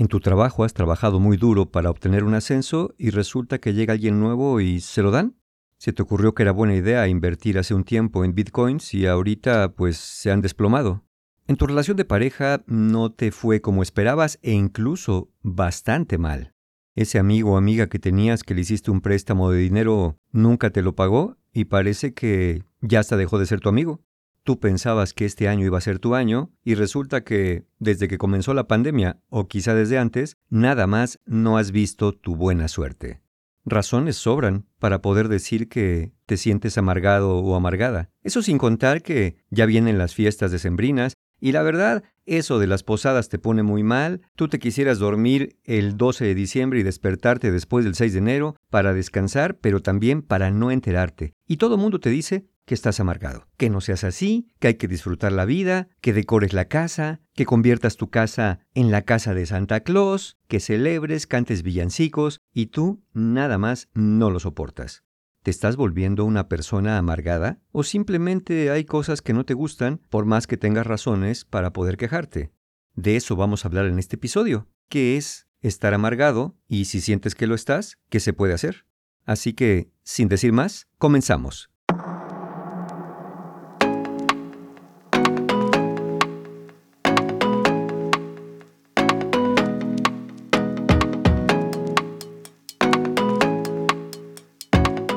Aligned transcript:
En 0.00 0.08
tu 0.08 0.18
trabajo 0.18 0.64
has 0.64 0.72
trabajado 0.72 1.20
muy 1.20 1.36
duro 1.36 1.70
para 1.70 1.90
obtener 1.90 2.24
un 2.24 2.32
ascenso 2.32 2.94
y 2.96 3.10
resulta 3.10 3.58
que 3.58 3.74
llega 3.74 3.92
alguien 3.92 4.18
nuevo 4.18 4.58
y 4.62 4.80
se 4.80 5.02
lo 5.02 5.10
dan. 5.10 5.36
Se 5.76 5.92
te 5.92 6.00
ocurrió 6.00 6.34
que 6.34 6.42
era 6.42 6.52
buena 6.52 6.74
idea 6.74 7.06
invertir 7.06 7.58
hace 7.58 7.74
un 7.74 7.84
tiempo 7.84 8.24
en 8.24 8.34
bitcoins 8.34 8.94
y 8.94 9.06
ahorita 9.06 9.74
pues 9.74 9.98
se 9.98 10.30
han 10.30 10.40
desplomado. 10.40 11.04
En 11.46 11.56
tu 11.56 11.66
relación 11.66 11.98
de 11.98 12.06
pareja 12.06 12.64
no 12.66 13.12
te 13.12 13.30
fue 13.30 13.60
como 13.60 13.82
esperabas 13.82 14.38
e 14.40 14.52
incluso 14.52 15.28
bastante 15.42 16.16
mal. 16.16 16.54
Ese 16.94 17.18
amigo 17.18 17.52
o 17.52 17.56
amiga 17.58 17.88
que 17.88 17.98
tenías 17.98 18.42
que 18.42 18.54
le 18.54 18.62
hiciste 18.62 18.90
un 18.90 19.02
préstamo 19.02 19.50
de 19.50 19.58
dinero 19.58 20.18
nunca 20.32 20.70
te 20.70 20.80
lo 20.80 20.94
pagó 20.94 21.36
y 21.52 21.66
parece 21.66 22.14
que 22.14 22.62
ya 22.80 23.00
hasta 23.00 23.18
dejó 23.18 23.38
de 23.38 23.44
ser 23.44 23.60
tu 23.60 23.68
amigo. 23.68 24.00
Tú 24.42 24.58
pensabas 24.58 25.12
que 25.12 25.26
este 25.26 25.48
año 25.48 25.66
iba 25.66 25.78
a 25.78 25.82
ser 25.82 25.98
tu 25.98 26.14
año 26.14 26.50
y 26.64 26.74
resulta 26.74 27.22
que 27.24 27.64
desde 27.78 28.08
que 28.08 28.18
comenzó 28.18 28.54
la 28.54 28.66
pandemia 28.66 29.20
o 29.28 29.48
quizá 29.48 29.74
desde 29.74 29.98
antes, 29.98 30.36
nada 30.48 30.86
más 30.86 31.18
no 31.26 31.58
has 31.58 31.72
visto 31.72 32.12
tu 32.12 32.36
buena 32.36 32.68
suerte. 32.68 33.20
Razones 33.66 34.16
sobran 34.16 34.66
para 34.78 35.02
poder 35.02 35.28
decir 35.28 35.68
que 35.68 36.12
te 36.24 36.38
sientes 36.38 36.78
amargado 36.78 37.36
o 37.36 37.54
amargada. 37.54 38.08
Eso 38.22 38.40
sin 38.42 38.56
contar 38.56 39.02
que 39.02 39.36
ya 39.50 39.66
vienen 39.66 39.98
las 39.98 40.14
fiestas 40.14 40.50
decembrinas 40.50 41.12
y 41.40 41.52
la 41.52 41.62
verdad, 41.62 42.04
eso 42.26 42.58
de 42.58 42.66
las 42.66 42.82
posadas 42.82 43.30
te 43.30 43.38
pone 43.38 43.62
muy 43.62 43.82
mal, 43.82 44.20
tú 44.36 44.48
te 44.48 44.58
quisieras 44.58 44.98
dormir 44.98 45.58
el 45.64 45.96
12 45.96 46.26
de 46.26 46.34
diciembre 46.34 46.80
y 46.80 46.82
despertarte 46.82 47.50
después 47.50 47.84
del 47.84 47.94
6 47.94 48.12
de 48.12 48.18
enero 48.18 48.56
para 48.68 48.92
descansar, 48.92 49.56
pero 49.58 49.80
también 49.80 50.20
para 50.20 50.50
no 50.50 50.70
enterarte. 50.70 51.32
Y 51.46 51.56
todo 51.56 51.78
mundo 51.78 51.98
te 51.98 52.10
dice 52.10 52.46
que 52.70 52.74
estás 52.74 53.00
amargado, 53.00 53.48
que 53.56 53.68
no 53.68 53.80
seas 53.80 54.04
así, 54.04 54.46
que 54.60 54.68
hay 54.68 54.74
que 54.74 54.86
disfrutar 54.86 55.32
la 55.32 55.44
vida, 55.44 55.88
que 56.00 56.12
decores 56.12 56.52
la 56.52 56.66
casa, 56.66 57.20
que 57.34 57.44
conviertas 57.44 57.96
tu 57.96 58.10
casa 58.10 58.60
en 58.74 58.92
la 58.92 59.02
casa 59.02 59.34
de 59.34 59.44
Santa 59.44 59.80
Claus, 59.80 60.38
que 60.46 60.60
celebres, 60.60 61.26
cantes 61.26 61.64
villancicos 61.64 62.38
y 62.52 62.66
tú 62.66 63.02
nada 63.12 63.58
más 63.58 63.88
no 63.92 64.30
lo 64.30 64.38
soportas. 64.38 65.02
¿Te 65.42 65.50
estás 65.50 65.74
volviendo 65.74 66.24
una 66.24 66.46
persona 66.46 66.96
amargada? 66.96 67.58
¿O 67.72 67.82
simplemente 67.82 68.70
hay 68.70 68.84
cosas 68.84 69.20
que 69.20 69.32
no 69.32 69.44
te 69.44 69.54
gustan 69.54 70.00
por 70.08 70.24
más 70.24 70.46
que 70.46 70.56
tengas 70.56 70.86
razones 70.86 71.44
para 71.44 71.72
poder 71.72 71.96
quejarte? 71.96 72.52
De 72.94 73.16
eso 73.16 73.34
vamos 73.34 73.64
a 73.64 73.68
hablar 73.68 73.86
en 73.86 73.98
este 73.98 74.14
episodio. 74.14 74.68
¿Qué 74.88 75.16
es 75.16 75.48
estar 75.60 75.92
amargado? 75.92 76.56
Y 76.68 76.84
si 76.84 77.00
sientes 77.00 77.34
que 77.34 77.48
lo 77.48 77.56
estás, 77.56 77.98
¿qué 78.10 78.20
se 78.20 78.32
puede 78.32 78.54
hacer? 78.54 78.86
Así 79.24 79.54
que, 79.54 79.90
sin 80.04 80.28
decir 80.28 80.52
más, 80.52 80.86
comenzamos. 80.98 81.68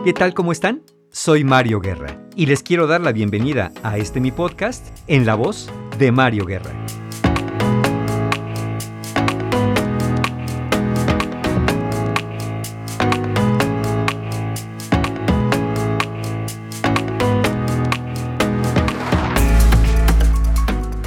¿Qué 0.03 0.11
tal? 0.11 0.33
¿Cómo 0.33 0.51
están? 0.51 0.83
Soy 1.11 1.45
Mario 1.45 1.79
Guerra 1.79 2.27
y 2.35 2.45
les 2.47 2.61
quiero 2.61 2.87
dar 2.87 2.99
la 2.99 3.13
bienvenida 3.13 3.71
a 3.83 3.97
este 3.97 4.19
mi 4.19 4.33
podcast 4.33 4.85
en 5.07 5.25
la 5.25 5.35
voz 5.35 5.71
de 5.97 6.11
Mario 6.11 6.43
Guerra. 6.43 6.73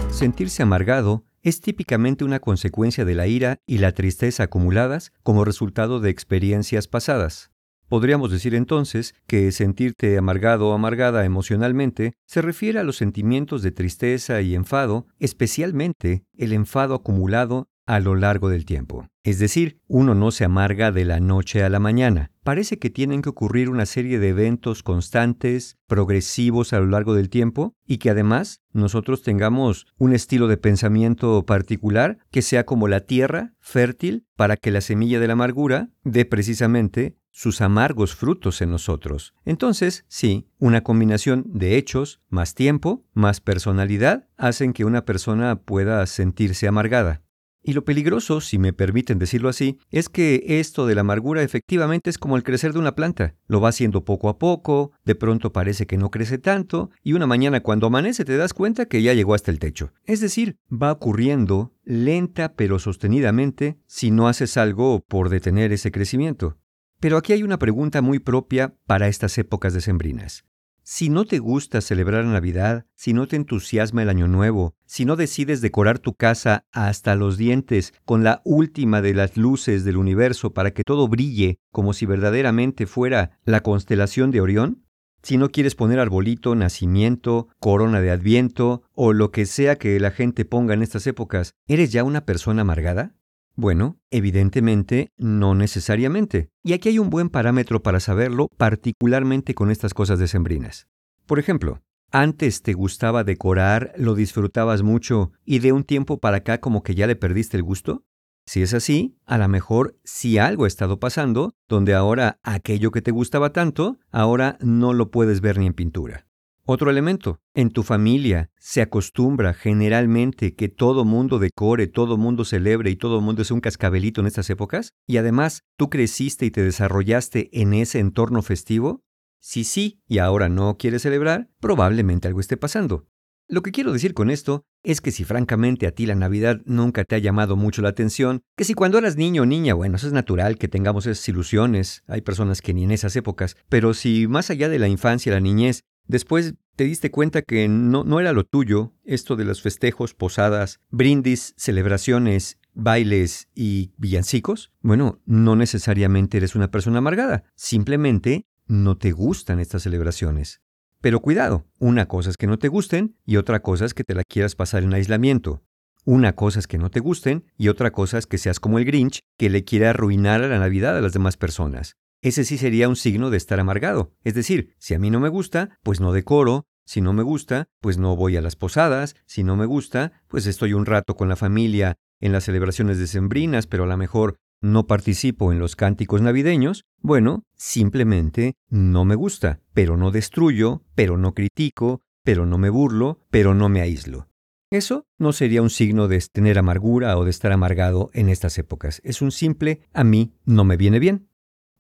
Sentirse 0.09 0.63
amargado 0.63 1.27
es 1.43 1.61
típicamente 1.61 2.25
una 2.25 2.41
consecuencia 2.41 3.05
de 3.05 3.15
la 3.15 3.27
ira 3.27 3.59
y 3.67 3.77
la 3.77 3.93
tristeza 3.93 4.45
acumuladas 4.45 5.13
como 5.23 5.45
resultado 5.45 6.01
de 6.01 6.09
experiencias 6.09 6.89
pasadas. 6.89 7.51
Podríamos 7.89 8.33
decir 8.33 8.55
entonces 8.55 9.15
que 9.27 9.53
sentirte 9.53 10.19
amargado 10.19 10.69
o 10.69 10.73
amargada 10.73 11.25
emocionalmente 11.25 12.15
se 12.27 12.43
refiere 12.43 12.81
a 12.81 12.85
los 12.85 12.97
sentimientos 12.97 13.63
de 13.63 13.71
tristeza 13.71 14.41
y 14.41 14.55
enfado, 14.55 15.07
especialmente 15.19 16.25
el 16.37 16.53
enfado 16.53 16.95
acumulado 16.95 17.69
a 17.87 18.01
lo 18.01 18.17
largo 18.17 18.49
del 18.49 18.65
tiempo. 18.65 19.07
Es 19.23 19.39
decir, 19.39 19.81
uno 19.87 20.15
no 20.15 20.31
se 20.33 20.45
amarga 20.45 20.93
de 20.93 21.05
la 21.05 21.21
noche 21.21 21.63
a 21.63 21.69
la 21.69 21.79
mañana. 21.79 22.33
Parece 22.43 22.79
que 22.79 22.91
tienen 22.91 23.23
que 23.23 23.29
ocurrir 23.29 23.71
una 23.71 23.87
serie 23.87 24.19
de 24.19 24.29
eventos 24.29 24.83
constantes, 24.83 25.77
progresivos 25.87 26.73
a 26.73 26.81
lo 26.81 26.87
largo 26.87 27.15
del 27.15 27.31
tiempo, 27.31 27.75
y 27.87 27.99
que 27.99 28.11
además 28.11 28.61
nosotros 28.73 29.23
tengamos 29.23 29.87
un 29.99 30.13
estilo 30.13 30.49
de 30.49 30.57
pensamiento 30.57 31.45
particular 31.45 32.19
que 32.31 32.43
sea 32.43 32.67
como 32.67 32.89
la 32.89 33.01
tierra, 33.01 33.55
fértil, 33.61 34.27
para 34.37 34.57
que 34.57 34.71
la 34.71 34.81
semilla 34.81 35.21
de 35.21 35.27
la 35.29 35.33
amargura 35.35 35.91
dé 36.03 36.25
precisamente 36.25 37.17
sus 37.37 37.61
amargos 37.61 38.15
frutos 38.15 38.63
en 38.63 38.71
nosotros. 38.71 39.35
Entonces, 39.45 40.07
sí, 40.09 40.49
una 40.59 40.83
combinación 40.83 41.45
de 41.47 41.77
hechos, 41.77 42.23
más 42.31 42.55
tiempo, 42.55 43.05
más 43.13 43.43
personalidad, 43.43 44.27
hacen 44.39 44.73
que 44.73 44.87
una 44.87 45.05
persona 45.05 45.61
pueda 45.61 46.07
sentirse 46.07 46.67
amargada. 46.67 47.23
Y 47.63 47.75
lo 47.75 47.85
peligroso, 47.85 48.41
si 48.41 48.59
me 48.59 48.73
permiten 48.73 49.19
decirlo 49.19 49.51
así, 49.51 49.79
es 49.91 50.09
que 50.09 50.45
esto 50.61 50.87
de 50.87 50.95
la 50.95 51.03
amargura 51.03 51.43
efectivamente 51.43 52.09
es 52.09 52.17
como 52.17 52.39
el 52.39 52.43
crecer 52.43 52.73
de 52.73 52.79
una 52.79 52.95
planta. 52.95 53.35
Lo 53.49 53.61
va 53.61 53.69
haciendo 53.69 54.05
poco 54.05 54.31
a 54.31 54.39
poco, 54.39 54.93
de 55.05 55.15
pronto 55.15 55.53
parece 55.53 55.87
que 55.87 55.99
no 55.99 56.11
crece 56.11 56.39
tanto, 56.39 56.91
y 57.03 57.13
una 57.13 57.27
mañana 57.27 57.61
cuando 57.61 57.89
amanece 57.89 58.25
te 58.25 58.39
das 58.39 58.55
cuenta 58.55 58.87
que 58.87 59.03
ya 59.03 59.13
llegó 59.13 59.35
hasta 59.35 59.51
el 59.51 59.59
techo. 59.59 59.93
Es 60.05 60.21
decir, 60.21 60.57
va 60.73 60.93
ocurriendo 60.93 61.75
lenta 61.85 62.55
pero 62.55 62.79
sostenidamente 62.79 63.77
si 63.85 64.11
no 64.11 64.27
haces 64.27 64.57
algo 64.57 65.05
por 65.07 65.29
detener 65.29 65.73
ese 65.73 65.93
crecimiento. 65.93 66.57
Pero 67.01 67.17
aquí 67.17 67.33
hay 67.33 67.43
una 67.43 67.59
pregunta 67.59 68.03
muy 68.03 68.19
propia 68.19 68.75
para 68.87 69.09
estas 69.09 69.37
épocas 69.39 69.75
decembrinas. 69.75 70.45
Si 70.89 71.09
no 71.09 71.25
te 71.25 71.41
gusta 71.41 71.81
celebrar 71.81 72.25
Navidad, 72.27 72.87
si 72.95 73.13
no 73.13 73.27
te 73.27 73.35
entusiasma 73.35 74.03
el 74.03 74.09
Año 74.09 74.29
Nuevo, 74.29 74.77
si 74.87 75.05
no 75.05 75.17
decides 75.17 75.61
decorar 75.61 75.99
tu 75.99 76.15
casa 76.15 76.65
hasta 76.71 77.17
los 77.17 77.37
dientes 77.37 77.93
con 78.05 78.23
la 78.23 78.41
última 78.45 79.03
de 79.03 79.13
las 79.13 79.37
luces 79.37 79.85
del 79.85 79.97
universo 79.97 80.55
para 80.55 80.71
que 80.71 80.85
todo 80.85 81.09
brille 81.09 81.59
como 81.73 81.93
si 81.93 82.07
verdaderamente 82.07 82.87
fuera 82.87 83.41
la 83.45 83.63
constelación 83.63 84.31
de 84.31 84.41
Orión, 84.41 84.87
si 85.25 85.39
no 85.39 85.51
quieres 85.51 85.75
poner 85.75 85.99
arbolito, 85.99 86.55
nacimiento, 86.55 87.49
corona 87.59 88.01
de 88.01 88.13
adviento 88.13 88.85
o 88.93 89.13
lo 89.13 89.33
que 89.33 89.45
sea 89.45 89.75
que 89.77 89.99
la 89.99 90.13
gente 90.13 90.45
ponga 90.45 90.75
en 90.75 90.83
estas 90.83 91.09
épocas, 91.09 91.55
¿eres 91.67 91.91
ya 91.91 92.05
una 92.05 92.25
persona 92.25 92.63
amargada? 92.63 93.17
Bueno, 93.57 93.99
evidentemente 94.11 95.13
no 95.17 95.55
necesariamente. 95.55 96.51
Y 96.63 96.75
aquí 96.75 96.91
hay 96.91 96.99
un 96.99 97.09
buen 97.09 97.31
parámetro 97.31 97.83
para 97.83 98.01
saberlo, 98.01 98.49
particularmente 98.59 99.55
con 99.55 99.71
estas 99.71 99.95
cosas 99.95 100.19
decembrinas. 100.19 100.89
Por 101.25 101.39
ejemplo, 101.39 101.81
antes 102.13 102.63
te 102.63 102.75
gustaba 102.75 103.25
decorar, 103.25 103.95
lo 103.97 104.15
disfrutabas 104.15 104.83
mucho 104.83 105.33
y 105.45 105.61
de 105.61 105.73
un 105.73 105.85
tiempo 105.85 106.19
para 106.19 106.39
acá 106.39 106.61
como 106.61 106.83
que 106.83 106.95
ya 106.95 107.07
le 107.07 107.17
perdiste 107.17 107.57
el 107.57 107.63
gusto? 107.63 108.05
Si 108.45 108.63
es 108.63 108.75
así, 108.75 109.17
a 109.25 109.39
lo 109.39 109.49
mejor 109.49 109.99
si 110.05 110.39
algo 110.39 110.65
ha 110.65 110.69
estado 110.69 111.01
pasando, 111.01 111.55
donde 111.67 111.95
ahora 111.95 112.39
aquello 112.45 112.91
que 112.91 113.03
te 113.03 113.11
gustaba 113.11 113.53
tanto, 113.53 113.99
ahora 114.11 114.57
no 114.61 114.93
lo 114.93 115.11
puedes 115.11 115.41
ver 115.41 115.59
ni 115.59 115.67
en 115.67 115.75
pintura. 115.75 116.27
Otro 116.69 116.91
elemento, 116.91 117.39
en 117.55 117.71
tu 117.71 117.85
familia 117.85 118.51
se 118.59 118.83
acostumbra 118.83 119.55
generalmente 119.55 120.57
que 120.57 120.69
todo 120.69 121.05
mundo 121.05 121.39
decore, 121.39 121.87
todo 121.87 122.17
mundo 122.17 122.45
celebre 122.45 122.91
y 122.91 122.97
todo 122.97 123.21
mundo 123.21 123.43
es 123.43 123.53
un 123.53 123.61
cascabelito 123.61 124.21
en 124.21 124.27
estas 124.27 124.51
épocas, 124.51 124.93
y 125.07 125.19
además 125.19 125.63
tú 125.77 125.91
creciste 125.91 126.45
y 126.45 126.51
te 126.51 126.65
desarrollaste 126.65 127.51
en 127.53 127.73
ese 127.73 128.01
entorno 128.01 128.43
festivo. 128.43 129.05
Si 129.41 129.63
sí 129.63 130.01
y 130.09 130.19
ahora 130.19 130.49
no 130.49 130.77
quieres 130.77 131.03
celebrar, 131.03 131.49
probablemente 131.61 132.27
algo 132.27 132.41
esté 132.41 132.57
pasando. 132.57 133.07
Lo 133.49 133.63
que 133.63 133.71
quiero 133.71 133.93
decir 133.93 134.13
con 134.13 134.29
esto 134.29 134.65
es 134.83 135.01
que 135.01 135.13
si 135.13 135.23
francamente 135.23 135.87
a 135.87 135.93
ti 135.93 136.05
la 136.05 136.17
Navidad 136.17 136.63
nunca 136.65 137.05
te 137.05 137.15
ha 137.15 137.21
llamado 137.21 137.55
mucho 137.55 137.81
la 137.81 137.91
atención, 137.91 138.43
que 138.57 138.65
si 138.65 138.75
cuando 138.75 138.99
eras 138.99 139.17
niño 139.17 139.43
o 139.43 139.47
niña, 139.47 139.75
bueno, 139.75 139.95
eso 139.95 140.09
es 140.09 140.13
natural 140.13 140.59
que 140.59 140.67
tengamos 140.67 141.07
esas 141.07 141.29
ilusiones, 141.29 142.03
hay 142.09 142.23
personas 142.23 142.61
que 142.61 142.75
ni 142.75 142.83
en 142.83 142.91
esas 142.91 143.15
épocas, 143.15 143.57
pero 143.69 143.95
si 143.95 144.27
más 144.27 144.51
allá 144.51 144.69
de 144.69 144.81
la 144.81 144.89
infancia, 144.89 145.33
la 145.33 145.39
niñez, 145.39 145.85
Después 146.09 146.55
te 146.77 146.85
diste 146.85 147.11
cuenta 147.11 147.43
que 147.43 147.69
no, 147.69 148.05
no 148.05 148.21
era 148.21 148.33
lo 148.33 148.45
tuyo 148.45 148.93
esto 149.05 149.35
de 149.35 149.45
los 149.45 149.63
festejos, 149.63 150.15
posadas, 150.15 150.81
brindis, 150.91 151.55
celebraciones, 151.57 152.59
bailes 152.75 153.49
y 153.55 153.93
villancicos. 153.97 154.73
Bueno, 154.83 155.21
no 155.25 155.57
necesariamente 155.57 156.37
eres 156.37 156.55
una 156.55 156.71
persona 156.71 156.99
amargada, 156.99 157.45
simplemente 157.55 158.47
no 158.67 158.97
te 158.99 159.13
gustan 159.13 159.59
estas 159.59 159.83
celebraciones. 159.83 160.61
Pero 161.01 161.21
cuidado, 161.21 161.67
una 161.79 162.07
cosa 162.07 162.31
es 162.31 162.37
que 162.37 162.47
no 162.47 162.59
te 162.59 162.69
gusten 162.69 163.17
y 163.25 163.37
otra 163.37 163.61
cosa 163.61 163.85
es 163.85 163.95
que 163.95 164.05
te 164.05 164.15
la 164.15 164.25
quieras 164.25 164.55
pasar 164.55 164.83
en 164.83 164.95
aislamiento. 164.95 165.63
Una 166.05 166.35
cosa 166.35 166.61
es 166.61 166.67
que 166.67 166.79
no 166.79 166.91
te 166.91 167.01
gusten 167.01 167.45
y 167.57 167.69
otra 167.69 167.91
cosa 167.91 168.19
es 168.19 168.27
que 168.27 168.39
seas 168.39 168.61
como 168.61 168.79
el 168.79 168.85
Grinch 168.85 169.21
que 169.37 169.51
le 169.51 169.65
quiere 169.65 169.89
arruinar 169.89 170.43
a 170.43 170.49
la 170.49 170.59
Navidad 170.59 170.97
a 170.97 171.01
las 171.01 171.13
demás 171.13 171.37
personas 171.37 171.97
ese 172.23 172.45
sí 172.45 172.59
sería 172.59 172.89
un 172.89 172.97
signo 172.97 173.31
de 173.31 173.37
estar 173.37 173.61
amargado. 173.61 174.13
Es 174.25 174.35
decir, 174.35 174.75
si 174.79 174.95
a 174.95 174.99
mí 174.99 175.11
no 175.11 175.21
me 175.21 175.29
gusta, 175.29 175.79
pues 175.83 176.01
no 176.01 176.13
decoro, 176.13 176.67
si 176.85 177.01
no 177.01 177.13
me 177.13 177.23
gusta, 177.23 177.69
pues 177.81 177.99
no 177.99 178.17
voy 178.17 178.37
a 178.37 178.43
las 178.43 178.57
posadas, 178.57 179.17
si 179.27 179.43
no 179.43 179.57
me 179.57 179.67
gusta, 179.67 180.13
pues 180.29 180.47
estoy 180.47 180.73
un 180.73 180.87
rato 180.87 181.17
con 181.17 181.29
la 181.29 181.37
familia 181.37 181.97
en 182.21 182.33
las 182.33 182.45
celebraciones 182.45 182.99
decembrinas, 182.99 183.67
pero 183.67 183.85
a 183.85 183.87
lo 183.89 183.97
mejor 183.97 184.37
no 184.63 184.87
participo 184.87 185.53
en 185.53 185.59
los 185.59 185.77
cánticos 185.77 186.23
navideños, 186.23 186.85
bueno, 187.01 187.45
simplemente 187.57 188.55
no 188.69 189.05
me 189.05 189.15
gusta, 189.15 189.61
pero 189.75 189.97
no 189.97 190.11
destruyo, 190.11 190.83
pero 190.95 191.19
no 191.19 191.35
critico, 191.35 192.03
pero 192.25 192.47
no 192.47 192.57
me 192.59 192.71
burlo, 192.71 193.21
pero 193.31 193.55
no 193.55 193.69
me 193.69 193.81
aíslo. 193.81 194.29
Eso 194.71 195.07
no 195.19 195.33
sería 195.33 195.63
un 195.63 195.71
signo 195.71 196.09
de 196.09 196.19
tener 196.33 196.59
amargura 196.59 197.17
o 197.19 197.25
de 197.25 197.31
estar 197.31 197.53
amargado 197.53 198.11
en 198.15 198.29
estas 198.29 198.59
épocas. 198.59 199.01
Es 199.05 199.23
un 199.23 199.31
simple 199.31 199.81
a 199.93 200.03
mí 200.03 200.35
no 200.45 200.65
me 200.65 200.77
viene 200.77 200.99
bien. 200.99 201.29